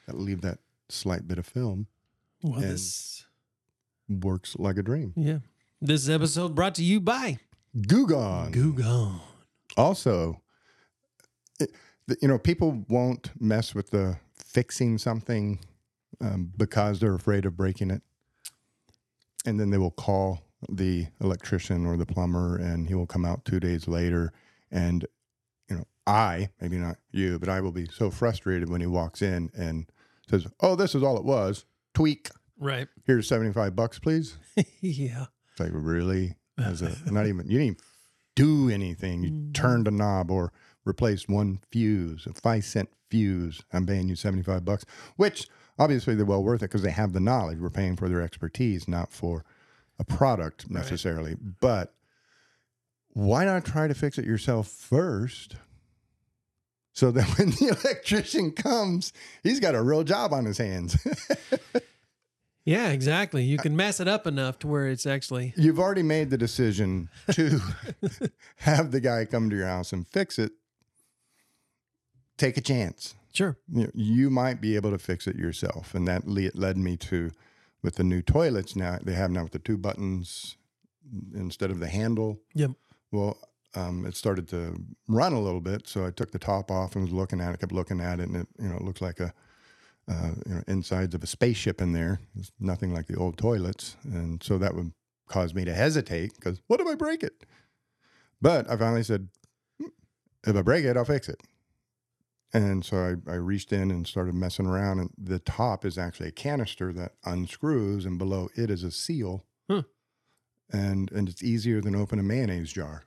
that 0.05 0.19
leave 0.19 0.41
that 0.41 0.59
slight 0.89 1.27
bit 1.27 1.37
of 1.37 1.45
film 1.45 1.87
Well, 2.41 2.55
And- 2.55 2.63
this, 2.63 3.25
works 4.09 4.57
like 4.59 4.77
a 4.77 4.83
dream. 4.83 5.13
yeah. 5.15 5.39
This 5.81 6.09
episode 6.09 6.55
brought 6.55 6.75
to 6.75 6.83
you 6.83 6.99
by 6.99 7.39
Goo 7.87 8.05
Gone. 8.05 8.51
Goo 8.51 8.73
Gone. 8.73 9.21
also 9.77 10.41
it, 11.59 11.71
you 12.21 12.27
know 12.27 12.37
people 12.37 12.83
won't 12.89 13.29
mess 13.39 13.73
with 13.73 13.89
the 13.91 14.17
fixing 14.35 14.97
something 14.97 15.59
um, 16.21 16.51
because 16.57 16.99
they're 16.99 17.15
afraid 17.15 17.45
of 17.45 17.55
breaking 17.57 17.89
it 17.91 18.01
and 19.45 19.59
then 19.59 19.69
they 19.69 19.77
will 19.77 19.91
call 19.91 20.41
the 20.69 21.07
electrician 21.19 21.85
or 21.85 21.97
the 21.97 22.05
plumber 22.05 22.55
and 22.55 22.87
he 22.87 22.95
will 22.95 23.05
come 23.07 23.25
out 23.25 23.43
two 23.45 23.59
days 23.59 23.87
later 23.87 24.31
and 24.71 25.05
you 25.69 25.75
know 25.75 25.83
i 26.07 26.49
maybe 26.61 26.77
not 26.77 26.95
you 27.11 27.37
but 27.39 27.49
i 27.49 27.59
will 27.59 27.71
be 27.71 27.85
so 27.91 28.09
frustrated 28.09 28.69
when 28.69 28.79
he 28.79 28.87
walks 28.87 29.21
in 29.21 29.49
and 29.57 29.87
says 30.29 30.47
oh 30.61 30.75
this 30.75 30.95
is 30.95 31.03
all 31.03 31.17
it 31.17 31.25
was 31.25 31.65
tweak 31.93 32.29
Right. 32.59 32.87
here's 33.05 33.27
75 33.27 33.75
bucks 33.75 33.99
please 33.99 34.37
yeah. 34.79 35.25
it's 35.51 35.59
like 35.59 35.71
really 35.73 36.35
as 36.57 36.81
a 36.81 36.95
not 37.11 37.27
even 37.27 37.45
you 37.49 37.57
didn't 37.59 37.63
even 37.65 37.77
do 38.35 38.69
anything. 38.69 39.21
You 39.23 39.29
Mhm. 39.31 39.53
turned 39.53 39.87
a 39.87 39.91
knob 39.91 40.31
or 40.31 40.51
replaced 40.85 41.29
one 41.29 41.59
fuse, 41.71 42.25
a 42.25 42.33
five 42.33 42.63
cent 42.65 42.89
fuse. 43.09 43.61
I'm 43.71 43.85
paying 43.85 44.09
you 44.09 44.15
75 44.15 44.65
bucks, 44.65 44.85
which 45.17 45.47
obviously 45.79 46.15
they're 46.15 46.25
well 46.25 46.43
worth 46.43 46.61
it 46.61 46.69
because 46.69 46.81
they 46.81 46.91
have 46.91 47.13
the 47.13 47.19
knowledge. 47.19 47.59
We're 47.59 47.69
paying 47.69 47.95
for 47.95 48.09
their 48.09 48.21
expertise, 48.21 48.87
not 48.87 49.11
for 49.11 49.43
a 49.99 50.03
product 50.03 50.63
Right. 50.69 50.81
necessarily. 50.81 51.35
But 51.35 51.93
why 53.09 53.45
not 53.45 53.63
try 53.65 53.87
to 53.87 53.93
fix 53.93 54.17
it 54.17 54.25
yourself 54.25 54.67
first? 54.67 55.55
So 56.93 57.11
that 57.11 57.27
when 57.37 57.49
the 57.51 57.77
electrician 57.83 58.51
comes, 58.51 59.13
he's 59.43 59.59
got 59.59 59.75
a 59.75 59.81
real 59.81 60.03
job 60.03 60.33
on 60.33 60.45
his 60.45 60.57
hands. 60.57 60.97
Yeah, 62.65 62.91
exactly. 62.91 63.43
You 63.43 63.57
can 63.57 63.75
mess 63.75 63.99
it 63.99 64.07
up 64.07 64.25
enough 64.25 64.57
to 64.59 64.67
where 64.69 64.87
it's 64.87 65.05
actually 65.05 65.53
You've 65.57 65.79
already 65.79 66.01
made 66.01 66.29
the 66.29 66.37
decision 66.37 67.09
to 67.31 67.59
have 68.59 68.91
the 68.91 69.01
guy 69.01 69.25
come 69.25 69.49
to 69.49 69.55
your 69.57 69.67
house 69.67 69.91
and 69.91 70.07
fix 70.07 70.39
it. 70.39 70.53
Take 72.43 72.57
a 72.57 72.61
chance. 72.61 73.15
sure. 73.31 73.57
You, 73.71 73.83
know, 73.83 73.91
you 73.93 74.29
might 74.29 74.59
be 74.59 74.75
able 74.75 74.91
to 74.91 74.97
fix 74.97 75.27
it 75.27 75.37
yourself. 75.37 75.95
And 75.95 76.05
that 76.09 76.27
le- 76.27 76.51
led 76.53 76.75
me 76.77 76.97
to, 76.97 77.31
with 77.81 77.95
the 77.95 78.03
new 78.03 78.21
toilets 78.21 78.75
now, 78.75 78.99
they 79.01 79.13
have 79.13 79.31
now 79.31 79.43
with 79.43 79.53
the 79.53 79.59
two 79.59 79.77
buttons 79.77 80.57
instead 81.33 81.71
of 81.71 81.79
the 81.79 81.87
handle. 81.87 82.41
Yep. 82.53 82.71
Well, 83.13 83.37
um, 83.75 84.05
it 84.05 84.17
started 84.17 84.49
to 84.49 84.75
run 85.07 85.31
a 85.31 85.39
little 85.39 85.61
bit. 85.61 85.87
So 85.87 86.05
I 86.05 86.11
took 86.11 86.31
the 86.31 86.37
top 86.37 86.69
off 86.69 86.97
and 86.97 87.05
was 87.05 87.13
looking 87.13 87.39
at 87.39 87.53
it, 87.53 87.61
kept 87.61 87.71
looking 87.71 88.01
at 88.01 88.19
it, 88.19 88.27
and 88.27 88.35
it, 88.35 88.47
you 88.59 88.67
know, 88.67 88.75
it 88.75 88.81
looks 88.81 89.01
like 89.01 89.21
a, 89.21 89.33
uh, 90.11 90.31
you 90.45 90.55
know, 90.55 90.63
insides 90.67 91.15
of 91.15 91.23
a 91.23 91.27
spaceship 91.27 91.79
in 91.79 91.93
there. 91.93 92.19
It's 92.37 92.51
nothing 92.59 92.93
like 92.93 93.07
the 93.07 93.15
old 93.15 93.37
toilets. 93.37 93.95
And 94.03 94.43
so 94.43 94.57
that 94.57 94.75
would 94.75 94.91
cause 95.29 95.53
me 95.53 95.63
to 95.63 95.73
hesitate 95.73 96.33
because 96.35 96.61
what 96.67 96.81
if 96.81 96.87
I 96.87 96.95
break 96.95 97.23
it? 97.23 97.45
But 98.41 98.69
I 98.69 98.75
finally 98.75 99.03
said, 99.03 99.29
"Hmm, 99.79 99.87
if 100.45 100.57
I 100.57 100.61
break 100.61 100.83
it, 100.83 100.97
I'll 100.97 101.05
fix 101.05 101.29
it. 101.29 101.41
And 102.53 102.85
so 102.85 102.97
I, 103.27 103.31
I 103.31 103.35
reached 103.35 103.73
in 103.73 103.89
and 103.89 104.05
started 104.05 104.35
messing 104.35 104.67
around. 104.67 104.99
And 104.99 105.09
the 105.17 105.39
top 105.39 105.83
is 105.83 105.97
actually 105.97 106.29
a 106.29 106.33
canister 106.33 106.93
that 106.93 107.13
unscrews, 107.25 108.05
and 108.05 108.17
below 108.19 108.49
it 108.55 108.69
is 108.69 108.83
a 108.83 108.91
seal. 108.91 109.45
Huh. 109.69 109.83
And 110.71 111.11
and 111.11 111.27
it's 111.27 111.43
easier 111.43 111.81
than 111.81 111.95
open 111.95 112.19
a 112.19 112.23
mayonnaise 112.23 112.71
jar. 112.71 113.03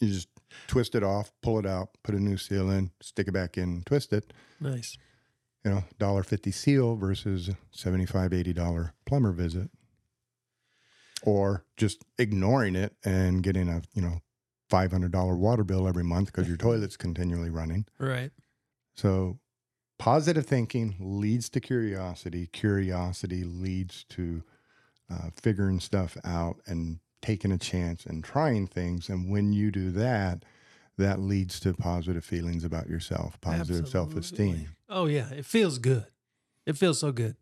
you 0.00 0.08
just 0.08 0.28
twist 0.66 0.94
it 0.94 1.02
off, 1.02 1.32
pull 1.42 1.58
it 1.58 1.66
out, 1.66 1.90
put 2.02 2.14
a 2.14 2.20
new 2.20 2.36
seal 2.36 2.70
in, 2.70 2.90
stick 3.00 3.28
it 3.28 3.32
back 3.32 3.56
in, 3.56 3.82
twist 3.84 4.12
it. 4.12 4.32
Nice. 4.60 4.98
You 5.64 5.70
know, 5.70 5.84
dollar 5.98 6.22
fifty 6.22 6.50
seal 6.50 6.96
versus 6.96 7.50
$75, 7.74 8.32
80 8.32 8.52
dollar 8.52 8.94
plumber 9.06 9.32
visit. 9.32 9.70
Or 11.22 11.64
just 11.76 12.04
ignoring 12.16 12.76
it 12.76 12.94
and 13.04 13.42
getting 13.42 13.68
a, 13.68 13.82
you 13.92 14.00
know, 14.00 14.20
five 14.68 14.92
hundred 14.92 15.12
dollar 15.12 15.36
water 15.36 15.64
bill 15.64 15.88
every 15.88 16.04
month 16.04 16.26
because 16.26 16.48
your 16.48 16.56
toilet's 16.56 16.96
continually 16.96 17.50
running. 17.50 17.86
Right. 17.98 18.30
So 18.94 19.38
positive 19.98 20.46
thinking 20.46 20.96
leads 20.98 21.48
to 21.50 21.60
curiosity. 21.60 22.46
Curiosity 22.46 23.44
leads 23.44 24.04
to 24.10 24.42
uh, 25.10 25.30
figuring 25.40 25.80
stuff 25.80 26.16
out 26.24 26.60
and 26.66 27.00
taking 27.22 27.52
a 27.52 27.58
chance 27.58 28.06
and 28.06 28.22
trying 28.22 28.66
things. 28.66 29.08
And 29.08 29.30
when 29.30 29.52
you 29.52 29.70
do 29.70 29.90
that, 29.92 30.44
that 30.96 31.20
leads 31.20 31.60
to 31.60 31.72
positive 31.74 32.24
feelings 32.24 32.64
about 32.64 32.88
yourself, 32.88 33.40
positive 33.40 33.88
self 33.88 34.16
esteem. 34.16 34.74
Oh 34.88 35.06
yeah, 35.06 35.30
it 35.30 35.44
feels 35.44 35.78
good. 35.78 36.06
It 36.66 36.76
feels 36.76 36.98
so 36.98 37.12
good. 37.12 37.36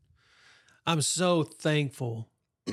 I'm 0.87 1.03
so 1.03 1.43
thankful 1.43 2.29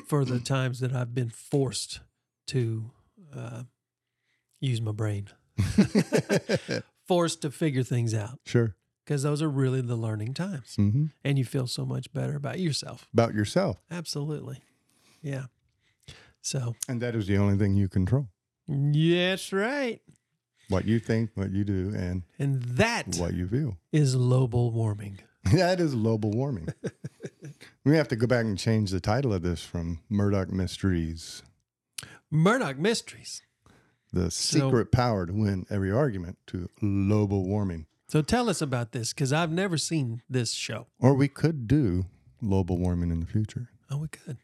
for 0.07 0.25
the 0.25 0.39
times 0.53 0.81
that 0.81 0.93
I've 0.93 1.15
been 1.15 1.29
forced 1.29 2.01
to 2.47 2.91
uh, 3.35 3.63
use 4.63 4.81
my 4.81 4.91
brain, 4.91 5.27
forced 7.07 7.41
to 7.41 7.51
figure 7.51 7.83
things 7.83 8.13
out, 8.13 8.39
Sure. 8.45 8.75
because 9.05 9.23
those 9.23 9.41
are 9.41 9.49
really 9.49 9.81
the 9.81 9.95
learning 9.95 10.33
times, 10.33 10.75
hmm 10.75 11.05
and 11.23 11.37
you 11.37 11.45
feel 11.45 11.67
so 11.67 11.85
much 11.85 12.11
better 12.13 12.35
about 12.35 12.59
yourself. 12.59 13.07
About 13.13 13.33
yourself. 13.33 13.77
Absolutely, 13.91 14.61
yeah. 15.21 15.45
So 16.41 16.75
And 16.89 17.01
that 17.01 17.15
is 17.15 17.27
the 17.27 17.37
only 17.37 17.57
thing 17.57 17.75
you 17.75 17.87
control. 17.87 18.27
Yes, 18.67 19.51
right, 19.53 20.01
What 20.69 20.85
you 20.85 20.99
think, 20.99 21.31
what 21.35 21.51
you 21.51 21.63
do, 21.63 21.93
and 21.95 22.23
and 22.39 22.61
that 22.77 23.17
what 23.17 23.33
you 23.33 23.47
feel. 23.47 23.77
is 23.91 24.15
global 24.15 24.71
warming. 24.71 25.19
that 25.53 25.79
is 25.81 25.93
global 25.93 26.31
warming. 26.31 26.69
we 27.85 27.95
have 27.97 28.07
to 28.07 28.15
go 28.15 28.27
back 28.27 28.45
and 28.45 28.57
change 28.57 28.91
the 28.91 29.01
title 29.01 29.33
of 29.33 29.41
this 29.41 29.61
from 29.63 29.99
Murdoch 30.09 30.49
Mysteries, 30.51 31.43
Murdoch 32.31 32.77
Mysteries. 32.77 33.41
The 34.13 34.31
So- 34.31 34.59
secret 34.59 34.91
power 34.91 35.25
to 35.25 35.33
win 35.33 35.65
every 35.69 35.91
argument, 35.91 36.37
to 36.47 36.69
global 36.79 37.43
warming. 37.45 37.87
So 38.07 38.21
tell 38.21 38.47
us 38.47 38.61
about 38.61 38.91
this 38.91 39.11
because 39.11 39.33
I've 39.33 39.51
never 39.51 39.77
seen 39.77 40.21
this 40.29 40.51
show. 40.53 40.87
Or 40.99 41.15
we 41.15 41.27
could 41.27 41.67
do 41.67 42.05
global 42.39 42.77
warming 42.77 43.09
in 43.11 43.19
the 43.19 43.25
future. 43.25 43.69
Oh, 43.89 43.97
we 43.97 44.07
could. 44.07 44.37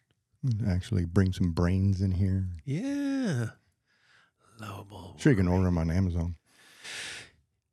Actually, 0.67 1.05
bring 1.05 1.33
some 1.33 1.51
brains 1.51 2.01
in 2.01 2.13
here. 2.13 2.47
Yeah. 2.65 3.49
Global. 4.57 5.15
Sure, 5.19 5.31
you 5.33 5.37
can 5.37 5.47
order 5.47 5.65
them 5.65 5.77
on 5.77 5.89
Amazon. 5.91 6.35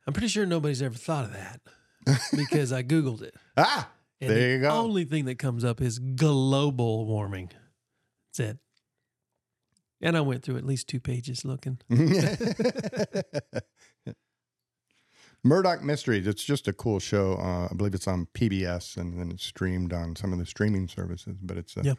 I'm 0.07 0.13
pretty 0.13 0.29
sure 0.29 0.47
nobody's 0.47 0.83
ever 0.83 0.95
thought 0.97 1.25
of 1.25 1.33
that 1.33 1.61
because 2.37 2.73
I 2.73 2.83
Googled 2.83 3.23
it. 3.23 3.35
Ah, 3.57 3.91
And 4.21 4.31
There 4.31 4.39
the 4.39 4.55
you 4.55 4.61
go. 4.61 4.69
The 4.71 4.75
only 4.77 5.05
thing 5.05 5.25
that 5.25 5.39
comes 5.39 5.65
up 5.65 5.81
is 5.81 5.99
global 5.99 7.07
warming. 7.07 7.51
That's 8.37 8.51
it. 8.51 8.59
And 10.01 10.17
I 10.17 10.21
went 10.21 10.43
through 10.43 10.57
at 10.59 10.65
least 10.67 10.89
two 10.89 11.01
pages 11.01 11.45
looking. 11.45 11.79
Murdoch 15.45 15.83
Mysteries. 15.83 16.27
It's 16.27 16.43
just 16.45 16.67
a 16.69 16.73
cool 16.73 16.99
show. 16.99 17.35
Uh, 17.35 17.69
I 17.71 17.75
believe 17.75 17.95
it's 17.95 18.09
on 18.09 18.27
PBS 18.35 18.97
and 18.97 19.19
then 19.19 19.31
it's 19.31 19.45
streamed 19.45 19.93
on 19.93 20.17
some 20.17 20.33
of 20.33 20.39
the 20.39 20.47
streaming 20.47 20.89
services. 20.89 21.37
But 21.41 21.57
it's 21.57 21.77
a, 21.77 21.83
Yeah. 21.83 21.95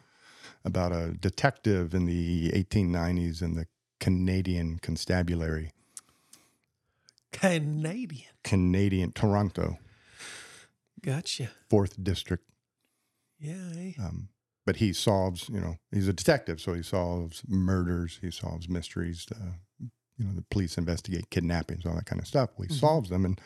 about 0.64 0.92
a 0.92 1.12
detective 1.12 1.94
in 1.94 2.04
the 2.04 2.50
1890s 2.52 3.42
in 3.42 3.54
the 3.54 3.66
Canadian 4.00 4.78
constabulary, 4.78 5.72
Canadian. 7.32 8.28
Canadian 8.44 9.12
Toronto, 9.12 9.78
Gotcha. 11.02 11.50
fourth 11.68 12.02
district. 12.02 12.44
Yeah. 13.40 13.70
eh? 13.76 13.92
Um, 14.00 14.28
but 14.68 14.76
he 14.76 14.92
solves, 14.92 15.48
you 15.48 15.58
know, 15.58 15.78
he's 15.90 16.08
a 16.08 16.12
detective, 16.12 16.60
so 16.60 16.74
he 16.74 16.82
solves 16.82 17.42
murders, 17.48 18.18
he 18.20 18.30
solves 18.30 18.68
mysteries. 18.68 19.24
Uh, 19.34 19.52
you 20.18 20.26
know, 20.26 20.34
the 20.34 20.44
police 20.50 20.76
investigate 20.76 21.30
kidnappings, 21.30 21.86
all 21.86 21.94
that 21.94 22.04
kind 22.04 22.20
of 22.20 22.28
stuff. 22.28 22.50
Well, 22.58 22.68
he 22.68 22.74
Mhm. 22.74 22.78
solves 22.78 23.08
them, 23.08 23.24
and 23.24 23.40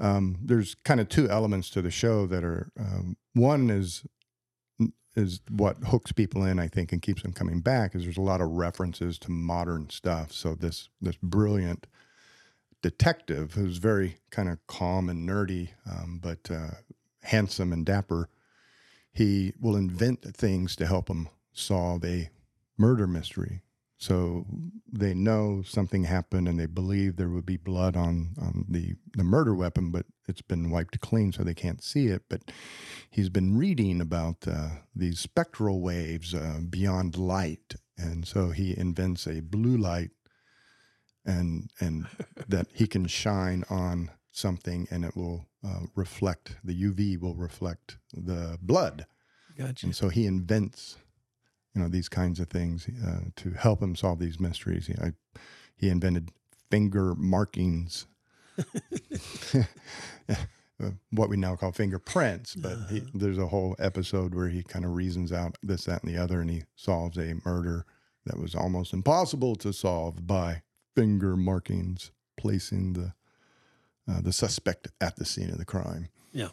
um, 0.00 0.38
there's 0.42 0.74
kind 0.74 0.98
of 0.98 1.08
two 1.08 1.30
elements 1.30 1.70
to 1.70 1.80
the 1.82 1.90
show 1.92 2.26
that 2.26 2.42
are 2.42 2.72
um, 2.76 3.16
one 3.32 3.70
is 3.70 4.04
is 5.14 5.40
what 5.48 5.76
hooks 5.84 6.10
people 6.10 6.44
in, 6.44 6.58
I 6.58 6.66
think, 6.66 6.90
and 6.90 7.00
keeps 7.00 7.22
them 7.22 7.32
coming 7.32 7.60
back. 7.60 7.94
Is 7.94 8.02
there's 8.02 8.16
a 8.16 8.20
lot 8.20 8.40
of 8.40 8.48
references 8.50 9.20
to 9.20 9.30
modern 9.30 9.88
stuff. 9.88 10.32
So 10.32 10.56
this 10.56 10.88
this 11.00 11.16
brilliant 11.22 11.86
detective 12.82 13.52
who's 13.52 13.76
very 13.76 14.16
kind 14.32 14.48
of 14.48 14.58
calm 14.66 15.08
and 15.08 15.28
nerdy, 15.28 15.68
um, 15.88 16.18
but 16.20 16.50
uh, 16.50 16.70
handsome 17.22 17.72
and 17.72 17.86
dapper 17.86 18.28
he 19.12 19.52
will 19.60 19.76
invent 19.76 20.22
things 20.34 20.76
to 20.76 20.86
help 20.86 21.08
him 21.08 21.28
solve 21.52 22.04
a 22.04 22.30
murder 22.78 23.06
mystery. 23.06 23.62
So 23.98 24.46
they 24.90 25.12
know 25.12 25.62
something 25.62 26.04
happened 26.04 26.48
and 26.48 26.58
they 26.58 26.66
believe 26.66 27.16
there 27.16 27.28
would 27.28 27.44
be 27.44 27.58
blood 27.58 27.96
on, 27.96 28.34
on 28.40 28.64
the, 28.66 28.94
the 29.14 29.24
murder 29.24 29.54
weapon, 29.54 29.90
but 29.90 30.06
it's 30.26 30.40
been 30.40 30.70
wiped 30.70 30.98
clean 31.00 31.32
so 31.32 31.42
they 31.42 31.52
can't 31.52 31.82
see 31.82 32.06
it. 32.06 32.22
But 32.30 32.50
he's 33.10 33.28
been 33.28 33.58
reading 33.58 34.00
about 34.00 34.48
uh, 34.48 34.68
these 34.96 35.20
spectral 35.20 35.82
waves 35.82 36.34
uh, 36.34 36.60
beyond 36.70 37.18
light. 37.18 37.74
And 37.98 38.26
so 38.26 38.50
he 38.50 38.74
invents 38.74 39.26
a 39.26 39.40
blue 39.40 39.76
light 39.76 40.12
and, 41.26 41.70
and 41.78 42.06
that 42.48 42.68
he 42.72 42.86
can 42.86 43.06
shine 43.06 43.64
on 43.68 44.10
something 44.32 44.86
and 44.90 45.04
it 45.04 45.16
will 45.16 45.46
uh, 45.66 45.80
reflect, 45.94 46.56
the 46.64 46.74
UV 46.74 47.20
will 47.20 47.34
reflect 47.34 47.98
the 48.12 48.58
blood. 48.62 49.06
Gotcha. 49.58 49.86
And 49.86 49.96
so 49.96 50.08
he 50.08 50.26
invents, 50.26 50.96
you 51.74 51.82
know, 51.82 51.88
these 51.88 52.08
kinds 52.08 52.40
of 52.40 52.48
things 52.48 52.88
uh, 53.06 53.30
to 53.36 53.50
help 53.52 53.82
him 53.82 53.94
solve 53.96 54.18
these 54.18 54.40
mysteries. 54.40 54.86
He, 54.86 54.94
I, 54.94 55.12
he 55.76 55.88
invented 55.88 56.30
finger 56.70 57.14
markings, 57.14 58.06
uh, 59.54 59.64
what 61.10 61.28
we 61.28 61.36
now 61.36 61.56
call 61.56 61.72
fingerprints. 61.72 62.54
But 62.54 62.78
he, 62.88 63.02
there's 63.12 63.38
a 63.38 63.48
whole 63.48 63.76
episode 63.78 64.34
where 64.34 64.48
he 64.48 64.62
kind 64.62 64.84
of 64.84 64.94
reasons 64.94 65.32
out 65.32 65.58
this, 65.62 65.84
that, 65.84 66.02
and 66.02 66.14
the 66.14 66.22
other, 66.22 66.40
and 66.40 66.50
he 66.50 66.62
solves 66.76 67.18
a 67.18 67.34
murder 67.44 67.84
that 68.26 68.38
was 68.38 68.54
almost 68.54 68.92
impossible 68.92 69.56
to 69.56 69.72
solve 69.72 70.26
by 70.26 70.62
finger 70.94 71.36
markings, 71.36 72.10
placing 72.36 72.92
the 72.92 73.14
uh, 74.10 74.20
the 74.20 74.32
suspect 74.32 74.88
at 75.00 75.16
the 75.16 75.24
scene 75.24 75.50
of 75.50 75.58
the 75.58 75.64
crime. 75.64 76.08
Yeah. 76.32 76.48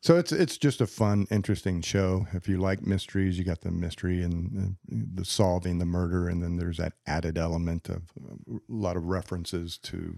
So 0.00 0.16
it's 0.16 0.30
it's 0.30 0.56
just 0.56 0.80
a 0.80 0.86
fun, 0.86 1.26
interesting 1.30 1.80
show. 1.80 2.26
If 2.32 2.48
you 2.48 2.58
like 2.58 2.86
mysteries, 2.86 3.36
you 3.36 3.44
got 3.44 3.62
the 3.62 3.72
mystery 3.72 4.22
and 4.22 4.76
the 4.86 5.24
solving 5.24 5.78
the 5.78 5.86
murder, 5.86 6.28
and 6.28 6.42
then 6.42 6.56
there's 6.56 6.76
that 6.76 6.92
added 7.06 7.36
element 7.36 7.88
of 7.88 8.02
uh, 8.16 8.56
a 8.56 8.60
lot 8.68 8.96
of 8.96 9.06
references 9.06 9.76
to 9.78 10.16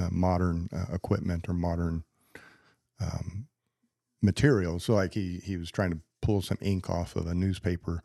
uh, 0.00 0.08
modern 0.10 0.68
uh, 0.72 0.94
equipment 0.94 1.46
or 1.48 1.52
modern 1.52 2.04
um, 3.00 3.48
materials. 4.22 4.84
So 4.84 4.94
like 4.94 5.12
he 5.12 5.40
he 5.44 5.58
was 5.58 5.70
trying 5.70 5.90
to 5.90 6.00
pull 6.22 6.40
some 6.40 6.58
ink 6.62 6.88
off 6.88 7.16
of 7.16 7.26
a 7.26 7.34
newspaper, 7.34 8.02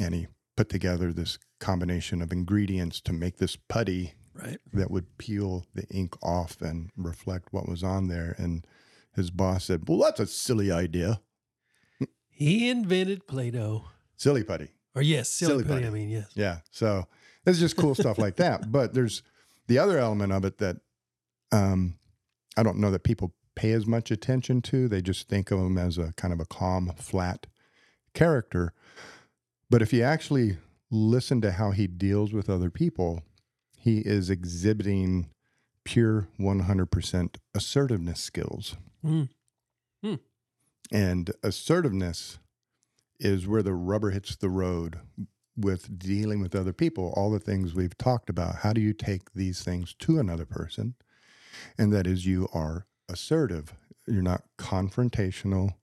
and 0.00 0.14
he 0.14 0.28
put 0.56 0.70
together 0.70 1.12
this 1.12 1.38
combination 1.58 2.22
of 2.22 2.32
ingredients 2.32 3.02
to 3.02 3.12
make 3.12 3.36
this 3.36 3.56
putty 3.56 4.14
Right. 4.34 4.58
that 4.72 4.90
would 4.90 5.16
peel 5.16 5.64
the 5.74 5.86
ink 5.90 6.14
off 6.22 6.60
and 6.60 6.90
reflect 6.96 7.52
what 7.52 7.68
was 7.68 7.84
on 7.84 8.08
there. 8.08 8.34
And 8.36 8.66
his 9.14 9.30
boss 9.30 9.66
said, 9.66 9.88
Well, 9.88 9.98
that's 9.98 10.18
a 10.20 10.26
silly 10.26 10.72
idea. 10.72 11.20
He 12.30 12.68
invented 12.68 13.28
Play-Doh. 13.28 13.84
Silly 14.16 14.42
putty. 14.42 14.68
Or 14.96 15.02
yes, 15.02 15.28
silly, 15.28 15.50
Silly 15.52 15.62
putty. 15.64 15.74
putty. 15.82 15.86
I 15.86 15.90
mean, 15.90 16.08
yes. 16.10 16.30
Yeah. 16.34 16.58
So 16.72 17.06
it's 17.46 17.60
just 17.60 17.76
cool 17.76 17.94
stuff 17.94 18.18
like 18.18 18.36
that. 18.36 18.70
But 18.72 18.92
there's 18.94 19.22
the 19.68 19.78
other 19.78 19.98
element 19.98 20.32
of 20.32 20.44
it 20.44 20.58
that 20.58 20.76
um, 21.52 21.98
I 22.56 22.62
don't 22.64 22.78
know 22.78 22.90
that 22.90 23.04
people 23.04 23.34
pay 23.54 23.70
as 23.72 23.86
much 23.86 24.10
attention 24.10 24.62
to. 24.62 24.88
They 24.88 25.00
just 25.00 25.28
think 25.28 25.52
of 25.52 25.60
him 25.60 25.78
as 25.78 25.96
a 25.96 26.12
kind 26.16 26.34
of 26.34 26.40
a 26.40 26.44
calm, 26.46 26.92
flat 26.96 27.46
character. 28.14 28.72
But 29.70 29.80
if 29.80 29.92
you 29.92 30.02
actually 30.02 30.58
listen 30.90 31.40
to 31.42 31.52
how 31.52 31.70
he 31.70 31.86
deals 31.86 32.32
with 32.32 32.50
other 32.50 32.70
people, 32.70 33.22
he 33.84 33.98
is 33.98 34.30
exhibiting 34.30 35.28
pure 35.84 36.26
100% 36.40 37.36
assertiveness 37.54 38.18
skills. 38.18 38.76
Mm. 39.04 39.28
And 40.90 41.30
assertiveness 41.42 42.38
is 43.20 43.46
where 43.46 43.62
the 43.62 43.74
rubber 43.74 44.08
hits 44.08 44.36
the 44.36 44.48
road 44.48 45.00
with 45.54 45.98
dealing 45.98 46.40
with 46.40 46.54
other 46.54 46.72
people. 46.72 47.12
All 47.14 47.30
the 47.30 47.38
things 47.38 47.74
we've 47.74 47.98
talked 47.98 48.30
about. 48.30 48.56
How 48.56 48.72
do 48.72 48.80
you 48.80 48.94
take 48.94 49.34
these 49.34 49.62
things 49.62 49.94
to 49.98 50.18
another 50.18 50.46
person? 50.46 50.94
And 51.76 51.92
that 51.92 52.06
is, 52.06 52.24
you 52.24 52.48
are 52.54 52.86
assertive. 53.10 53.74
You're 54.06 54.22
not 54.22 54.44
confrontational. 54.56 55.74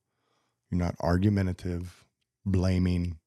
You're 0.72 0.82
not 0.82 0.96
argumentative, 1.02 2.04
blaming. 2.48 3.20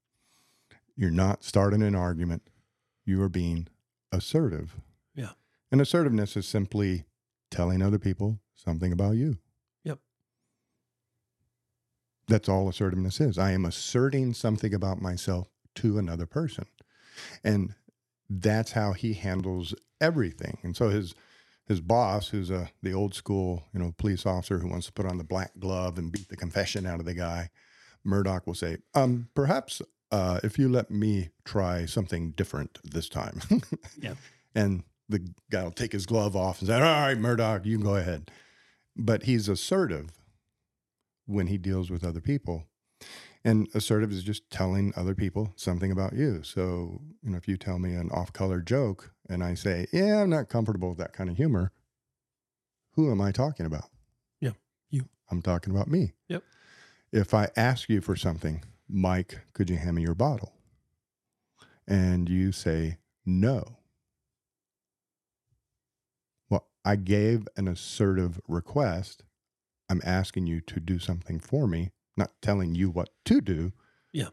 You're 0.97 1.13
not 1.13 1.45
starting 1.45 1.83
an 1.83 1.95
argument. 1.95 2.43
You 3.05 3.23
are 3.23 3.29
being 3.29 3.69
assertive. 4.15 4.77
Yeah. 5.15 5.33
And 5.71 5.81
assertiveness 5.81 6.37
is 6.37 6.47
simply 6.47 7.05
telling 7.51 7.83
other 7.83 7.99
people 7.99 8.41
something 8.55 8.93
about 8.93 9.13
you. 9.13 9.39
Yep. 9.85 9.99
That's 12.29 12.49
all 12.49 12.69
assertiveness 12.69 13.21
is. 13.21 13.39
I 13.39 13.53
am 13.53 13.65
asserting 13.65 14.35
something 14.35 14.73
about 14.73 15.03
myself 15.03 15.49
to 15.77 15.99
another 15.99 16.27
person. 16.27 16.67
And 17.43 17.75
that's 18.31 18.73
how 18.73 18.93
he 18.93 19.15
handles 19.15 19.75
everything. 20.01 20.59
And 20.63 20.77
so 20.77 20.89
his 20.89 21.15
his 21.67 21.81
boss, 21.81 22.29
who's 22.29 22.51
a 22.51 22.71
the 22.83 22.93
old 22.93 23.15
school, 23.15 23.65
you 23.73 23.81
know, 23.81 23.95
police 23.97 24.27
officer 24.27 24.59
who 24.59 24.69
wants 24.69 24.87
to 24.87 24.93
put 24.93 25.07
on 25.07 25.19
the 25.19 25.25
black 25.25 25.53
glove 25.59 25.99
and 25.99 26.13
beat 26.13 26.29
the 26.29 26.37
confession 26.37 26.87
out 26.87 27.01
of 27.01 27.07
the 27.07 27.15
guy, 27.15 27.51
Murdoch 28.05 28.47
will 28.47 28.55
say, 28.55 28.79
um, 28.95 29.29
perhaps 29.35 29.81
uh, 30.15 30.39
if 30.45 30.61
you 30.61 30.69
let 30.69 30.93
me 30.93 31.31
try 31.45 31.87
something 31.87 32.31
different 32.31 32.79
this 32.85 33.09
time. 33.09 33.41
Yeah. 34.01 34.15
And 34.55 34.85
the 35.09 35.27
guy 35.51 35.65
will 35.65 35.73
take 35.73 35.93
his 35.93 36.07
glove 36.07 36.37
off 36.37 36.61
and 36.61 36.69
say, 36.69 36.75
All 36.75 36.81
right, 36.81 37.19
Murdoch, 37.19 37.67
you 37.67 37.77
can 37.77 37.85
go 37.85 37.97
ahead. 37.97 38.31
But 38.97 39.25
he's 39.25 39.49
assertive 39.49 40.11
when 41.27 41.49
he 41.49 41.59
deals 41.59 41.91
with 41.91 42.05
other 42.05 42.21
people. 42.21 42.65
And 43.45 43.69
assertive 43.75 44.13
is 44.13 44.23
just 44.23 44.49
telling 44.51 44.93
other 44.97 45.15
people 45.15 45.53
something 45.57 45.91
about 45.91 46.13
you. 46.13 46.43
So, 46.45 47.01
you 47.23 47.31
know, 47.31 47.37
if 47.37 47.49
you 47.49 47.57
tell 47.57 47.81
me 47.81 47.95
an 47.95 48.11
off 48.13 48.33
color 48.33 48.61
joke 48.61 49.13
and 49.29 49.43
I 49.43 49.55
say, 49.55 49.87
Yeah, 49.93 50.23
I'm 50.23 50.31
not 50.31 50.49
comfortable 50.49 50.91
with 50.91 50.99
that 50.99 51.13
kind 51.13 51.29
of 51.29 51.37
humor, 51.37 51.73
who 52.93 53.11
am 53.11 53.21
I 53.21 53.33
talking 53.33 53.67
about? 53.67 53.89
Yeah, 54.41 54.53
you. 54.91 55.09
I'm 55.33 55.43
talking 55.43 55.75
about 55.75 55.89
me. 55.89 56.13
Yep. 56.29 56.45
If 57.13 57.35
I 57.35 57.49
ask 57.57 57.89
you 57.89 58.01
for 58.01 58.15
something, 58.15 58.63
Mike, 58.89 59.41
could 59.53 59.71
you 59.71 59.77
hand 59.77 59.97
me 59.97 60.03
your 60.03 60.15
bottle? 60.15 60.53
And 61.87 62.29
you 62.29 62.53
say, 62.53 62.99
No. 63.25 63.79
Well, 66.49 66.67
I 66.85 66.97
gave 66.97 67.49
an 67.57 67.69
assertive 67.69 68.41
request. 68.47 69.25
I'm 69.89 70.01
asking 70.05 70.47
you 70.47 70.61
to 70.63 70.81
do 70.81 70.99
something 70.99 71.39
for 71.39 71.67
me, 71.67 71.91
not 72.17 72.33
telling 72.41 72.75
you 72.75 72.91
what 72.91 73.11
to 73.27 73.41
do. 73.41 73.73
Yeah. 74.13 74.29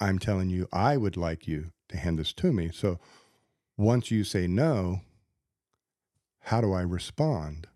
I'm 0.00 0.18
telling 0.18 0.50
you, 0.50 0.68
I 0.72 0.96
would 0.96 1.16
like 1.16 1.46
you 1.46 1.72
to 1.88 1.96
hand 1.96 2.18
this 2.18 2.32
to 2.34 2.52
me. 2.52 2.70
So 2.72 2.98
once 3.76 4.10
you 4.10 4.24
say 4.24 4.46
no, 4.46 5.00
how 6.40 6.60
do 6.60 6.72
I 6.72 6.82
respond? 6.82 7.66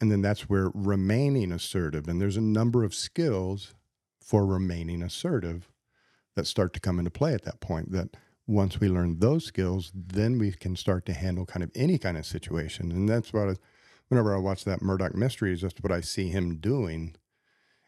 And 0.00 0.10
then 0.10 0.22
that's 0.22 0.48
where 0.48 0.70
remaining 0.72 1.52
assertive, 1.52 2.08
and 2.08 2.20
there's 2.20 2.38
a 2.38 2.42
number 2.42 2.84
of 2.84 2.94
skills 2.94 3.74
for 4.30 4.46
remaining 4.46 5.02
assertive 5.02 5.68
that 6.36 6.46
start 6.46 6.72
to 6.72 6.78
come 6.78 7.00
into 7.00 7.10
play 7.10 7.34
at 7.34 7.42
that 7.42 7.58
point. 7.58 7.90
That 7.90 8.16
once 8.46 8.78
we 8.78 8.88
learn 8.88 9.18
those 9.18 9.44
skills, 9.44 9.90
then 9.92 10.38
we 10.38 10.52
can 10.52 10.76
start 10.76 11.04
to 11.06 11.12
handle 11.12 11.44
kind 11.44 11.64
of 11.64 11.70
any 11.74 11.98
kind 11.98 12.16
of 12.16 12.24
situation. 12.24 12.92
And 12.92 13.08
that's 13.08 13.32
what, 13.32 13.48
I, 13.48 13.54
whenever 14.06 14.32
I 14.32 14.38
watch 14.38 14.62
that 14.64 14.82
Murdoch 14.82 15.16
Mysteries, 15.16 15.62
that's 15.62 15.82
what 15.82 15.90
I 15.90 16.00
see 16.00 16.28
him 16.28 16.58
doing. 16.58 17.16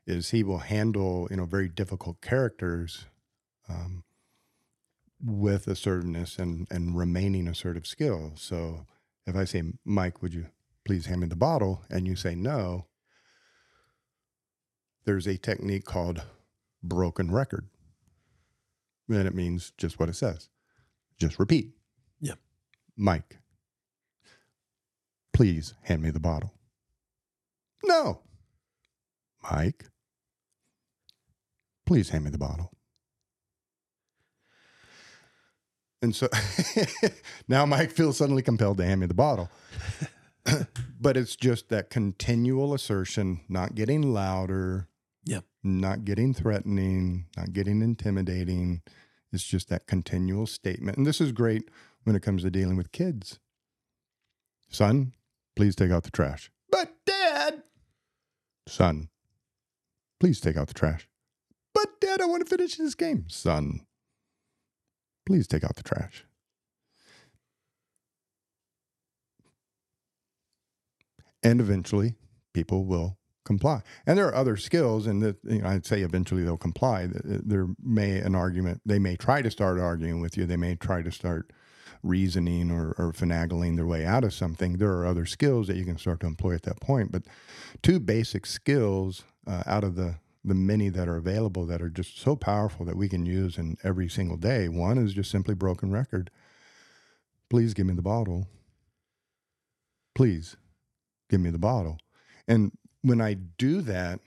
Is 0.04 0.30
he 0.30 0.42
will 0.42 0.58
handle 0.58 1.28
you 1.30 1.36
know 1.36 1.44
very 1.44 1.68
difficult 1.68 2.20
characters 2.20 3.04
um, 3.68 4.02
with 5.24 5.68
assertiveness 5.68 6.40
and 6.40 6.66
and 6.72 6.98
remaining 6.98 7.46
assertive 7.46 7.86
skills. 7.86 8.42
So 8.42 8.84
if 9.28 9.36
I 9.36 9.44
say, 9.44 9.62
Mike, 9.84 10.20
would 10.22 10.34
you 10.34 10.46
please 10.84 11.06
hand 11.06 11.20
me 11.20 11.28
the 11.28 11.36
bottle? 11.36 11.84
And 11.88 12.04
you 12.08 12.16
say 12.16 12.34
no, 12.34 12.86
there's 15.04 15.26
a 15.26 15.36
technique 15.36 15.84
called 15.84 16.22
broken 16.82 17.30
record. 17.30 17.68
And 19.08 19.26
it 19.26 19.34
means 19.34 19.72
just 19.76 19.98
what 19.98 20.08
it 20.08 20.16
says. 20.16 20.48
Just 21.18 21.38
repeat. 21.38 21.70
Yeah. 22.20 22.34
Mike, 22.96 23.38
please 25.32 25.74
hand 25.82 26.02
me 26.02 26.10
the 26.10 26.20
bottle. 26.20 26.54
No. 27.84 28.20
Mike, 29.50 29.86
please 31.84 32.10
hand 32.10 32.24
me 32.24 32.30
the 32.30 32.38
bottle. 32.38 32.72
And 36.00 36.14
so 36.14 36.28
now 37.48 37.64
Mike 37.64 37.92
feels 37.92 38.16
suddenly 38.16 38.42
compelled 38.42 38.78
to 38.78 38.84
hand 38.84 39.00
me 39.00 39.06
the 39.06 39.14
bottle. 39.14 39.50
but 41.00 41.16
it's 41.16 41.36
just 41.36 41.68
that 41.68 41.90
continual 41.90 42.74
assertion, 42.74 43.40
not 43.48 43.74
getting 43.74 44.12
louder. 44.12 44.88
Not 45.62 46.04
getting 46.04 46.34
threatening, 46.34 47.26
not 47.36 47.52
getting 47.52 47.82
intimidating. 47.82 48.82
It's 49.32 49.44
just 49.44 49.68
that 49.68 49.86
continual 49.86 50.46
statement. 50.46 50.98
And 50.98 51.06
this 51.06 51.20
is 51.20 51.32
great 51.32 51.70
when 52.04 52.16
it 52.16 52.22
comes 52.22 52.42
to 52.42 52.50
dealing 52.50 52.76
with 52.76 52.92
kids. 52.92 53.38
Son, 54.68 55.12
please 55.56 55.74
take 55.76 55.90
out 55.90 56.02
the 56.02 56.10
trash. 56.10 56.50
But 56.70 56.92
dad, 57.06 57.62
son, 58.66 59.08
please 60.18 60.40
take 60.40 60.56
out 60.56 60.68
the 60.68 60.74
trash. 60.74 61.08
But 61.74 62.00
dad, 62.00 62.20
I 62.20 62.26
want 62.26 62.42
to 62.42 62.48
finish 62.48 62.76
this 62.76 62.94
game. 62.94 63.26
Son, 63.28 63.80
please 65.26 65.46
take 65.46 65.64
out 65.64 65.76
the 65.76 65.82
trash. 65.82 66.24
And 71.42 71.60
eventually, 71.60 72.14
people 72.54 72.84
will 72.84 73.18
comply. 73.44 73.82
And 74.06 74.16
there 74.16 74.28
are 74.28 74.34
other 74.34 74.56
skills, 74.56 75.06
and 75.06 75.22
that 75.22 75.36
you 75.44 75.60
know, 75.60 75.68
I'd 75.68 75.86
say 75.86 76.02
eventually 76.02 76.44
they'll 76.44 76.56
comply. 76.56 77.08
There 77.12 77.68
may 77.82 78.18
an 78.18 78.34
argument. 78.34 78.82
They 78.86 78.98
may 78.98 79.16
try 79.16 79.42
to 79.42 79.50
start 79.50 79.78
arguing 79.78 80.20
with 80.20 80.36
you. 80.36 80.46
They 80.46 80.56
may 80.56 80.76
try 80.76 81.02
to 81.02 81.10
start 81.10 81.52
reasoning 82.02 82.70
or, 82.70 82.94
or 82.98 83.12
finagling 83.12 83.76
their 83.76 83.86
way 83.86 84.04
out 84.04 84.24
of 84.24 84.34
something. 84.34 84.78
There 84.78 84.92
are 84.92 85.06
other 85.06 85.26
skills 85.26 85.68
that 85.68 85.76
you 85.76 85.84
can 85.84 85.98
start 85.98 86.20
to 86.20 86.26
employ 86.26 86.54
at 86.54 86.62
that 86.62 86.80
point. 86.80 87.12
But 87.12 87.22
two 87.82 88.00
basic 88.00 88.44
skills 88.46 89.24
uh, 89.46 89.62
out 89.66 89.84
of 89.84 89.94
the 89.96 90.16
the 90.44 90.54
many 90.54 90.88
that 90.88 91.08
are 91.08 91.16
available 91.16 91.66
that 91.66 91.80
are 91.80 91.88
just 91.88 92.18
so 92.18 92.34
powerful 92.34 92.84
that 92.84 92.96
we 92.96 93.08
can 93.08 93.24
use 93.24 93.58
in 93.58 93.76
every 93.84 94.08
single 94.08 94.36
day. 94.36 94.68
One 94.68 94.98
is 94.98 95.14
just 95.14 95.30
simply 95.30 95.54
broken 95.54 95.92
record. 95.92 96.30
Please 97.48 97.74
give 97.74 97.86
me 97.86 97.94
the 97.94 98.02
bottle. 98.02 98.48
Please 100.14 100.56
give 101.30 101.40
me 101.40 101.50
the 101.50 101.58
bottle. 101.58 101.98
And 102.48 102.72
when 103.02 103.20
I 103.20 103.34
do 103.34 103.82
that, 103.82 104.20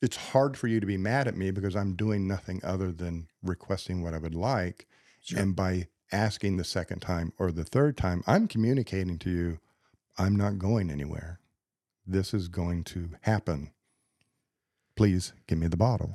it's 0.00 0.16
hard 0.16 0.56
for 0.56 0.68
you 0.68 0.80
to 0.80 0.86
be 0.86 0.96
mad 0.96 1.26
at 1.28 1.36
me 1.36 1.50
because 1.50 1.74
I'm 1.74 1.94
doing 1.94 2.26
nothing 2.26 2.60
other 2.64 2.92
than 2.92 3.28
requesting 3.42 4.02
what 4.02 4.14
I 4.14 4.18
would 4.18 4.34
like. 4.34 4.86
Sure. 5.20 5.38
And 5.40 5.56
by 5.56 5.88
asking 6.12 6.56
the 6.56 6.64
second 6.64 7.00
time 7.00 7.32
or 7.38 7.50
the 7.52 7.64
third 7.64 7.96
time, 7.96 8.22
I'm 8.26 8.46
communicating 8.48 9.18
to 9.20 9.30
you, 9.30 9.58
I'm 10.16 10.36
not 10.36 10.58
going 10.58 10.90
anywhere. 10.90 11.40
This 12.06 12.32
is 12.32 12.48
going 12.48 12.84
to 12.84 13.10
happen. 13.22 13.72
Please 14.96 15.32
give 15.46 15.58
me 15.58 15.66
the 15.66 15.76
bottle. 15.76 16.14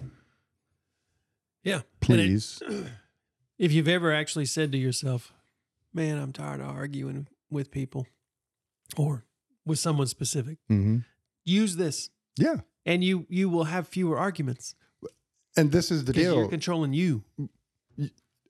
Yeah. 1.64 1.76
And 1.76 1.84
it- 1.84 1.92
Please. 2.02 2.62
if 3.58 3.72
you've 3.72 3.88
ever 3.88 4.12
actually 4.12 4.46
said 4.46 4.72
to 4.72 4.78
yourself, 4.78 5.34
man, 5.94 6.18
I'm 6.18 6.34
tired 6.34 6.60
of 6.62 6.68
arguing 6.68 7.28
with 7.50 7.70
people 7.70 8.08
or 8.98 9.26
with 9.66 9.80
someone 9.80 10.08
specific, 10.08 10.58
hmm 10.68 11.00
use 11.46 11.76
this 11.76 12.10
Yeah. 12.38 12.62
and 12.86 13.04
you 13.04 13.26
you 13.30 13.50
will 13.50 13.66
have 13.66 13.88
fewer 13.88 14.18
arguments 14.18 14.76
And 15.58 15.72
this 15.72 15.92
is 15.92 16.06
the 16.06 16.14
because 16.14 16.34
you're 16.36 16.48
controlling 16.48 16.94
you. 16.94 17.24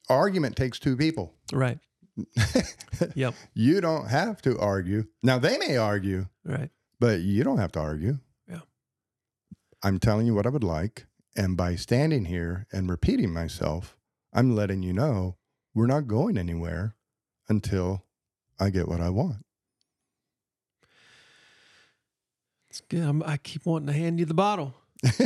Argument 0.10 0.56
takes 0.56 0.80
two 0.80 0.96
people. 0.98 1.34
Right. 1.52 1.80
Yep. 3.16 3.34
you 3.56 3.82
don't 3.82 4.08
have 4.10 4.42
to 4.44 4.58
argue. 4.60 5.06
Now, 5.24 5.40
they 5.40 5.58
may 5.58 5.78
argue, 5.78 6.28
Right. 6.46 6.70
but 7.00 7.22
you 7.22 7.44
don't 7.44 7.58
have 7.58 7.72
to 7.74 7.80
argue. 7.80 8.20
Yeah. 8.48 8.62
I'm 9.82 10.00
telling 10.00 10.28
you 10.28 10.34
what 10.36 10.46
I 10.46 10.50
would 10.50 10.64
like. 10.64 11.08
And 11.36 11.58
by 11.58 11.76
standing 11.76 12.26
here 12.26 12.68
and 12.72 12.90
repeating 12.90 13.34
myself, 13.34 13.98
I'm 14.32 14.56
letting 14.56 14.84
you 14.84 14.94
know 14.94 15.38
we're 15.74 15.88
not 15.88 16.08
going 16.08 16.38
anywhere 16.38 16.96
until 17.50 18.06
I 18.60 18.70
get 18.70 18.88
what 18.88 19.02
I 19.02 19.10
want. 19.10 19.44
It's 22.74 22.82
good. 22.82 23.04
I'm, 23.04 23.22
I 23.22 23.38
keep 23.38 23.68
wanting 23.68 23.86
to 23.86 23.94
hand 23.94 24.18
you 24.18 24.26
the 24.26 24.34
bottle. 24.34 24.74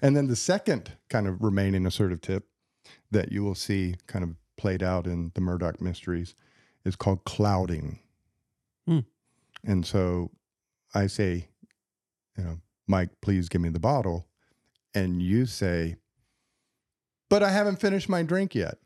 and 0.00 0.16
then 0.16 0.28
the 0.28 0.36
second 0.36 0.92
kind 1.08 1.26
of 1.26 1.42
remaining 1.42 1.84
assertive 1.84 2.20
tip 2.20 2.46
that 3.10 3.32
you 3.32 3.42
will 3.42 3.56
see 3.56 3.96
kind 4.06 4.22
of 4.22 4.36
played 4.56 4.84
out 4.84 5.08
in 5.08 5.32
the 5.34 5.40
Murdoch 5.40 5.80
mysteries 5.80 6.36
is 6.84 6.94
called 6.94 7.24
clouding. 7.24 7.98
Hmm. 8.86 9.00
And 9.64 9.84
so 9.84 10.30
I 10.94 11.08
say, 11.08 11.48
you 12.38 12.44
know, 12.44 12.60
Mike, 12.86 13.10
please 13.20 13.48
give 13.48 13.60
me 13.60 13.70
the 13.70 13.80
bottle. 13.80 14.28
And 14.94 15.20
you 15.20 15.44
say, 15.44 15.96
but 17.28 17.42
I 17.42 17.50
haven't 17.50 17.80
finished 17.80 18.08
my 18.08 18.22
drink 18.22 18.54
yet. 18.54 18.78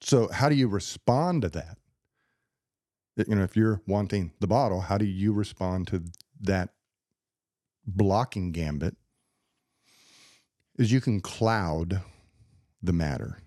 So 0.00 0.26
how 0.32 0.48
do 0.48 0.56
you 0.56 0.66
respond 0.66 1.42
to 1.42 1.48
that? 1.50 1.78
You 3.26 3.34
know, 3.34 3.42
if 3.42 3.56
you're 3.56 3.80
wanting 3.86 4.32
the 4.38 4.46
bottle, 4.46 4.82
how 4.82 4.98
do 4.98 5.04
you 5.04 5.32
respond 5.32 5.88
to 5.88 6.04
that 6.40 6.70
blocking 7.86 8.52
gambit? 8.52 8.96
Is 10.78 10.92
you 10.92 11.00
can 11.00 11.20
cloud 11.20 12.02
the 12.80 12.92
matter 12.92 13.38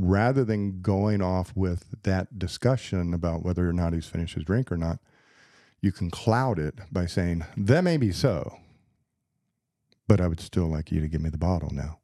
rather 0.00 0.44
than 0.44 0.80
going 0.80 1.20
off 1.20 1.52
with 1.54 1.94
that 2.04 2.38
discussion 2.38 3.12
about 3.12 3.44
whether 3.44 3.68
or 3.68 3.72
not 3.72 3.92
he's 3.92 4.06
finished 4.06 4.34
his 4.34 4.44
drink 4.44 4.72
or 4.72 4.76
not. 4.76 4.98
You 5.82 5.92
can 5.92 6.10
cloud 6.10 6.58
it 6.58 6.78
by 6.90 7.06
saying, 7.06 7.44
That 7.56 7.84
may 7.84 7.96
be 7.96 8.12
so, 8.12 8.56
but 10.08 10.20
I 10.20 10.26
would 10.26 10.40
still 10.40 10.66
like 10.66 10.90
you 10.90 11.00
to 11.00 11.08
give 11.08 11.20
me 11.20 11.30
the 11.30 11.38
bottle 11.38 11.70
now. 11.72 11.98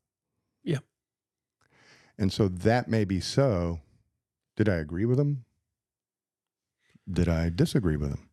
Yeah. 0.63 0.79
And 2.19 2.33
so 2.33 2.49
that 2.49 2.89
may 2.89 3.05
be 3.05 3.21
so. 3.21 3.81
Did 4.57 4.69
I 4.69 4.75
agree 4.75 5.05
with 5.05 5.19
him? 5.19 5.46
Did 7.11 7.29
I 7.29 7.51
disagree 7.51 7.97
with 7.97 8.11
him? 8.11 8.29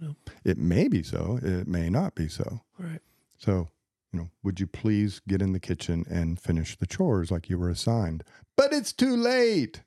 No. 0.00 0.14
It 0.44 0.58
may 0.58 0.88
be 0.88 1.02
so. 1.02 1.38
It 1.42 1.66
may 1.66 1.90
not 1.90 2.14
be 2.14 2.28
so. 2.28 2.62
Right. 2.78 3.00
So, 3.36 3.68
you 4.12 4.20
know, 4.20 4.30
would 4.42 4.60
you 4.60 4.66
please 4.66 5.20
get 5.26 5.42
in 5.42 5.52
the 5.52 5.60
kitchen 5.60 6.06
and 6.08 6.40
finish 6.40 6.76
the 6.76 6.86
chores 6.86 7.30
like 7.30 7.50
you 7.50 7.58
were 7.58 7.68
assigned? 7.68 8.24
But 8.56 8.72
it's 8.72 8.92
too 8.92 9.16
late. 9.16 9.82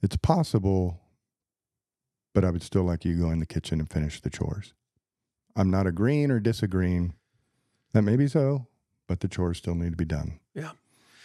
It's 0.00 0.16
possible, 0.16 1.00
but 2.34 2.44
I 2.44 2.50
would 2.50 2.62
still 2.62 2.84
like 2.84 3.04
you 3.04 3.14
to 3.14 3.22
go 3.22 3.30
in 3.30 3.40
the 3.40 3.46
kitchen 3.46 3.78
and 3.80 3.90
finish 3.90 4.20
the 4.20 4.30
chores. 4.30 4.74
I'm 5.54 5.70
not 5.70 5.86
agreeing 5.86 6.30
or 6.30 6.40
disagreeing. 6.40 7.14
That 7.92 8.02
may 8.02 8.16
be 8.16 8.26
so, 8.26 8.66
but 9.06 9.20
the 9.20 9.28
chores 9.28 9.58
still 9.58 9.74
need 9.74 9.90
to 9.90 9.96
be 9.96 10.04
done. 10.04 10.40
Yeah. 10.54 10.70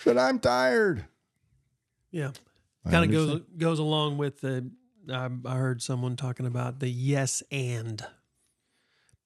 But 0.04 0.18
I'm 0.18 0.40
tired. 0.40 1.06
Yeah. 2.12 2.32
Kind 2.90 3.06
of 3.06 3.12
goes 3.12 3.42
goes 3.58 3.80
along 3.80 4.18
with 4.18 4.42
the. 4.42 4.70
I, 5.12 5.30
I 5.46 5.56
heard 5.56 5.82
someone 5.82 6.16
talking 6.16 6.46
about 6.46 6.80
the 6.80 6.90
yes 6.90 7.42
and, 7.52 8.06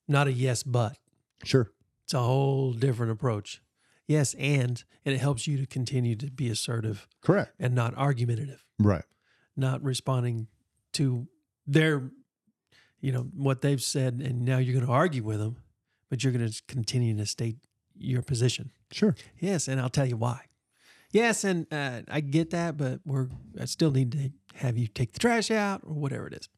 not 0.07 0.27
a 0.27 0.31
yes 0.33 0.63
but. 0.63 0.97
Sure. 1.43 1.71
It's 2.03 2.13
a 2.13 2.19
whole 2.19 2.73
different 2.73 3.11
approach. 3.11 3.61
Yes 4.07 4.33
and, 4.35 4.83
and 5.05 5.15
it 5.15 5.19
helps 5.19 5.47
you 5.47 5.57
to 5.57 5.65
continue 5.65 6.15
to 6.17 6.29
be 6.29 6.49
assertive 6.49 7.07
Correct. 7.21 7.53
and 7.59 7.73
not 7.73 7.95
argumentative, 7.97 8.63
Right. 8.77 9.05
not 9.55 9.81
responding 9.83 10.47
to 10.93 11.27
their, 11.65 12.11
you 12.99 13.11
know, 13.13 13.29
what 13.33 13.61
they've 13.61 13.81
said, 13.81 14.15
and 14.15 14.43
now 14.43 14.57
you're 14.57 14.73
going 14.73 14.85
to 14.85 14.91
argue 14.91 15.23
with 15.23 15.39
them, 15.39 15.55
but 16.09 16.23
you're 16.23 16.33
going 16.33 16.47
to 16.49 16.61
continue 16.67 17.15
to 17.15 17.25
state 17.25 17.57
your 17.95 18.21
position. 18.21 18.71
Sure. 18.91 19.15
Yes, 19.39 19.67
and 19.69 19.79
I'll 19.79 19.89
tell 19.89 20.05
you 20.07 20.17
why. 20.17 20.41
Yes, 21.11 21.43
and 21.43 21.67
uh, 21.71 22.01
I 22.09 22.21
get 22.21 22.51
that, 22.51 22.77
but 22.77 23.01
we're 23.05 23.27
I 23.59 23.65
still 23.65 23.91
need 23.91 24.11
to 24.13 24.31
have 24.55 24.77
you 24.77 24.87
take 24.87 25.13
the 25.13 25.19
trash 25.19 25.51
out 25.51 25.81
or 25.83 25.93
whatever 25.93 26.27
it 26.27 26.33
is. 26.33 26.49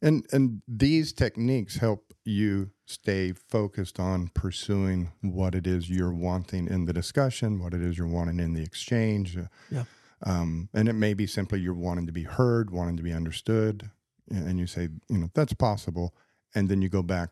And 0.00 0.24
and 0.32 0.62
these 0.68 1.12
techniques 1.12 1.76
help 1.76 2.14
you 2.24 2.70
stay 2.86 3.32
focused 3.32 3.98
on 3.98 4.28
pursuing 4.34 5.10
what 5.20 5.54
it 5.54 5.66
is 5.66 5.90
you're 5.90 6.12
wanting 6.12 6.68
in 6.68 6.86
the 6.86 6.92
discussion, 6.92 7.60
what 7.62 7.74
it 7.74 7.82
is 7.82 7.98
you're 7.98 8.06
wanting 8.06 8.38
in 8.40 8.54
the 8.54 8.62
exchange. 8.62 9.36
Uh, 9.36 9.44
Yeah. 9.70 9.84
Um, 10.24 10.68
and 10.74 10.88
it 10.88 10.94
may 10.94 11.14
be 11.14 11.28
simply 11.28 11.60
you're 11.60 11.74
wanting 11.74 12.06
to 12.06 12.12
be 12.12 12.24
heard, 12.24 12.70
wanting 12.70 12.96
to 12.96 13.04
be 13.04 13.12
understood, 13.12 13.88
and 14.28 14.58
you 14.58 14.66
say, 14.66 14.88
you 15.08 15.18
know, 15.18 15.30
that's 15.32 15.52
possible, 15.52 16.12
and 16.56 16.68
then 16.68 16.82
you 16.82 16.88
go 16.88 17.02
back 17.02 17.30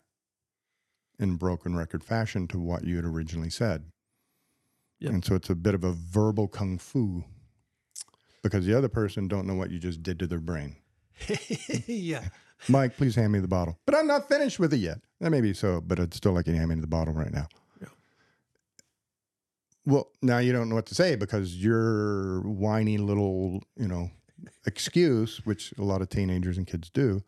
in 1.18 1.34
broken 1.36 1.74
record 1.74 2.04
fashion 2.04 2.46
to 2.48 2.60
what 2.60 2.84
you 2.84 2.96
had 2.96 3.04
originally 3.04 3.50
said. 3.50 3.90
Yep. 5.00 5.12
And 5.12 5.24
so 5.24 5.34
it's 5.34 5.50
a 5.50 5.54
bit 5.54 5.74
of 5.74 5.84
a 5.84 5.92
verbal 5.92 6.48
kung 6.48 6.78
fu 6.78 7.24
because 8.42 8.64
the 8.64 8.74
other 8.74 8.88
person 8.88 9.28
don't 9.28 9.46
know 9.46 9.54
what 9.54 9.70
you 9.70 9.78
just 9.78 10.02
did 10.02 10.18
to 10.20 10.26
their 10.26 10.40
brain. 10.40 10.76
yeah. 11.86 12.28
Mike, 12.68 12.96
please 12.96 13.14
hand 13.14 13.32
me 13.32 13.40
the 13.40 13.48
bottle. 13.48 13.78
But 13.84 13.94
I'm 13.94 14.06
not 14.06 14.28
finished 14.28 14.58
with 14.58 14.72
it 14.72 14.78
yet. 14.78 14.98
That 15.20 15.30
may 15.30 15.40
be 15.40 15.52
so, 15.52 15.80
but 15.80 16.00
I'd 16.00 16.14
still 16.14 16.32
like 16.32 16.46
you 16.46 16.52
to 16.52 16.58
hand 16.58 16.70
me 16.70 16.76
the 16.76 16.86
bottle 16.86 17.12
right 17.12 17.32
now. 17.32 17.48
Yeah. 17.80 17.88
Well, 19.84 20.10
now 20.22 20.38
you 20.38 20.52
don't 20.52 20.68
know 20.68 20.74
what 20.74 20.86
to 20.86 20.94
say 20.94 21.16
because 21.16 21.56
your 21.56 22.40
whiny 22.42 22.98
little, 22.98 23.62
you 23.76 23.88
know, 23.88 24.10
excuse, 24.66 25.44
which 25.44 25.74
a 25.78 25.82
lot 25.82 26.00
of 26.00 26.08
teenagers 26.08 26.56
and 26.56 26.66
kids 26.66 26.88
do, 26.90 27.22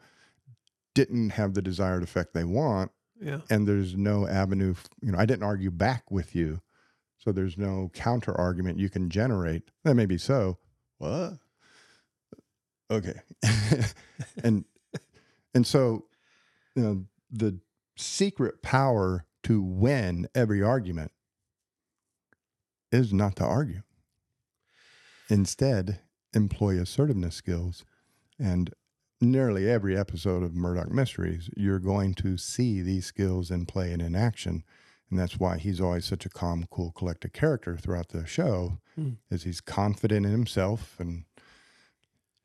didn't 0.94 1.30
have 1.30 1.54
the 1.54 1.62
desired 1.62 2.02
effect 2.02 2.32
they 2.32 2.44
want. 2.44 2.90
Yeah. 3.20 3.40
And 3.50 3.66
there's 3.66 3.96
no 3.96 4.26
avenue, 4.26 4.74
you 5.02 5.12
know, 5.12 5.18
I 5.18 5.26
didn't 5.26 5.42
argue 5.42 5.70
back 5.70 6.10
with 6.10 6.34
you. 6.34 6.60
So 7.18 7.32
there's 7.32 7.58
no 7.58 7.90
counter 7.92 8.34
argument 8.38 8.78
you 8.78 8.88
can 8.88 9.10
generate. 9.10 9.70
That 9.84 9.94
may 9.94 10.06
be 10.06 10.18
so. 10.18 10.58
What? 10.98 11.38
Okay. 12.90 13.20
and 14.42 14.64
and 15.54 15.66
so 15.66 16.04
you 16.74 16.82
know 16.82 17.04
the 17.30 17.58
secret 17.96 18.62
power 18.62 19.26
to 19.44 19.60
win 19.60 20.28
every 20.34 20.62
argument 20.62 21.12
is 22.90 23.12
not 23.12 23.36
to 23.36 23.44
argue. 23.44 23.82
Instead, 25.28 26.00
employ 26.34 26.80
assertiveness 26.80 27.34
skills. 27.34 27.84
And 28.38 28.72
nearly 29.20 29.68
every 29.68 29.96
episode 29.96 30.42
of 30.42 30.54
Murdoch 30.54 30.90
Mysteries, 30.90 31.50
you're 31.56 31.80
going 31.80 32.14
to 32.14 32.36
see 32.36 32.80
these 32.80 33.06
skills 33.06 33.50
in 33.50 33.66
play 33.66 33.92
and 33.92 34.00
in 34.00 34.14
action. 34.14 34.64
And 35.10 35.18
that's 35.18 35.38
why 35.38 35.56
he's 35.58 35.80
always 35.80 36.04
such 36.04 36.26
a 36.26 36.28
calm, 36.28 36.66
cool, 36.70 36.92
collected 36.92 37.32
character 37.32 37.76
throughout 37.76 38.08
the 38.08 38.26
show, 38.26 38.78
Hmm. 38.94 39.12
is 39.30 39.44
he's 39.44 39.60
confident 39.60 40.26
in 40.26 40.32
himself 40.32 40.98
and 41.00 41.24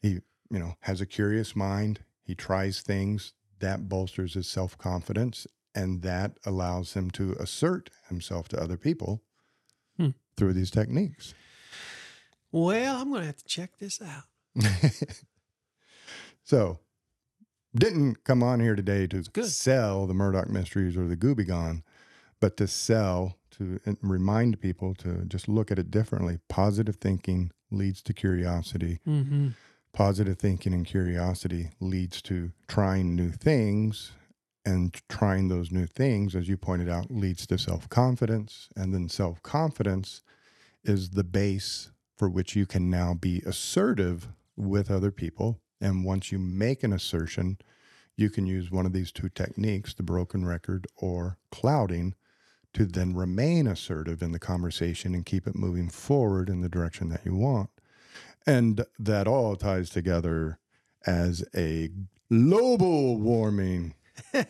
he, 0.01 0.19
you 0.49 0.59
know, 0.59 0.75
has 0.81 1.01
a 1.01 1.05
curious 1.05 1.55
mind. 1.55 2.01
He 2.23 2.35
tries 2.35 2.81
things 2.81 3.33
that 3.59 3.89
bolsters 3.89 4.35
his 4.35 4.47
self-confidence 4.47 5.45
and 5.75 6.01
that 6.03 6.37
allows 6.45 6.93
him 6.93 7.09
to 7.11 7.33
assert 7.33 7.89
himself 8.07 8.47
to 8.49 8.61
other 8.61 8.77
people 8.77 9.21
Hmm. 9.97 10.09
through 10.37 10.53
these 10.53 10.71
techniques. 10.71 11.33
Well, 12.51 12.97
I'm 13.01 13.09
going 13.09 13.21
to 13.21 13.27
have 13.27 13.37
to 13.37 13.45
check 13.45 13.77
this 13.79 13.99
out. 14.01 14.23
so, 16.43 16.79
didn't 17.75 18.23
come 18.23 18.43
on 18.43 18.59
here 18.59 18.75
today 18.75 19.07
to 19.07 19.21
good. 19.23 19.45
sell 19.47 20.05
the 20.05 20.13
Murdoch 20.13 20.49
Mysteries 20.49 20.95
or 20.95 21.07
the 21.07 21.17
Gooby 21.17 21.47
Gone, 21.47 21.83
but 22.43 22.57
to 22.57 22.67
sell, 22.67 23.37
to 23.51 23.79
remind 24.01 24.59
people 24.59 24.93
to 24.95 25.23
just 25.29 25.47
look 25.47 25.71
at 25.71 25.79
it 25.79 25.89
differently. 25.89 26.39
Positive 26.49 26.97
thinking 26.97 27.53
leads 27.71 28.01
to 28.01 28.11
curiosity. 28.11 28.99
Mm-hmm. 29.07 29.51
Positive 29.93 30.37
thinking 30.37 30.73
and 30.73 30.85
curiosity 30.85 31.69
leads 31.79 32.21
to 32.23 32.51
trying 32.67 33.15
new 33.15 33.31
things. 33.31 34.11
And 34.65 34.93
trying 35.07 35.47
those 35.47 35.71
new 35.71 35.85
things, 35.85 36.35
as 36.35 36.49
you 36.49 36.57
pointed 36.57 36.89
out, 36.89 37.09
leads 37.09 37.47
to 37.47 37.57
self 37.57 37.87
confidence. 37.87 38.67
And 38.75 38.93
then 38.93 39.07
self 39.07 39.41
confidence 39.41 40.21
is 40.83 41.11
the 41.11 41.23
base 41.23 41.91
for 42.17 42.29
which 42.29 42.57
you 42.57 42.65
can 42.65 42.89
now 42.89 43.13
be 43.13 43.41
assertive 43.45 44.27
with 44.57 44.91
other 44.91 45.11
people. 45.11 45.61
And 45.79 46.03
once 46.03 46.29
you 46.29 46.39
make 46.39 46.83
an 46.83 46.91
assertion, 46.91 47.57
you 48.17 48.29
can 48.29 48.45
use 48.45 48.69
one 48.69 48.85
of 48.85 48.91
these 48.91 49.13
two 49.13 49.29
techniques, 49.29 49.93
the 49.93 50.03
broken 50.03 50.45
record 50.45 50.87
or 50.97 51.37
clouding, 51.49 52.15
to 52.73 52.85
then 52.85 53.13
remain 53.15 53.67
assertive 53.67 54.21
in 54.21 54.31
the 54.31 54.39
conversation 54.39 55.13
and 55.13 55.25
keep 55.25 55.45
it 55.47 55.55
moving 55.55 55.89
forward 55.89 56.49
in 56.49 56.61
the 56.61 56.69
direction 56.69 57.09
that 57.09 57.25
you 57.25 57.35
want. 57.35 57.69
And 58.45 58.85
that 58.99 59.27
all 59.27 59.55
ties 59.55 59.89
together 59.89 60.59
as 61.05 61.43
a 61.55 61.89
global 62.29 63.17
warming. 63.17 63.93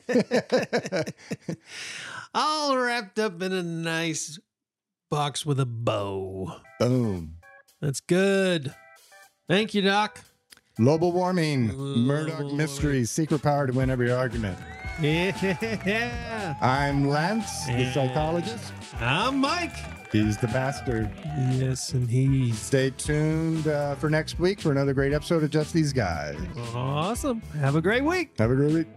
All 2.33 2.75
wrapped 2.77 3.19
up 3.19 3.41
in 3.41 3.53
a 3.53 3.61
nice 3.63 4.39
box 5.09 5.45
with 5.45 5.59
a 5.59 5.65
bow. 5.65 6.59
Boom. 6.79 7.35
That's 7.79 7.99
good. 7.99 8.73
Thank 9.47 9.73
you, 9.73 9.81
Doc. 9.83 10.21
Global 10.77 11.11
warming. 11.11 11.67
Global 11.67 11.97
Murdoch 11.97 12.39
warming. 12.39 12.57
mystery. 12.57 13.05
Secret 13.05 13.43
power 13.43 13.67
to 13.67 13.73
win 13.73 13.89
every 13.91 14.11
argument. 14.11 14.57
Yeah. 15.01 16.55
I'm 16.61 17.07
Lance, 17.07 17.65
the 17.65 17.91
psychologist. 17.91 18.73
I'm 18.99 19.39
Mike. 19.39 19.75
He's 20.11 20.37
the 20.37 20.47
bastard. 20.47 21.09
Yes, 21.53 21.93
and 21.93 22.07
he. 22.07 22.51
Stay 22.51 22.91
tuned 22.91 23.67
uh, 23.67 23.95
for 23.95 24.09
next 24.09 24.39
week 24.39 24.61
for 24.61 24.71
another 24.71 24.93
great 24.93 25.11
episode 25.11 25.43
of 25.43 25.49
Just 25.49 25.73
These 25.73 25.91
Guys. 25.93 26.37
awesome. 26.75 27.41
Have 27.59 27.75
a 27.75 27.81
great 27.81 28.03
week. 28.03 28.29
Have 28.37 28.51
a 28.51 28.55
great 28.55 28.73
week. 28.73 28.87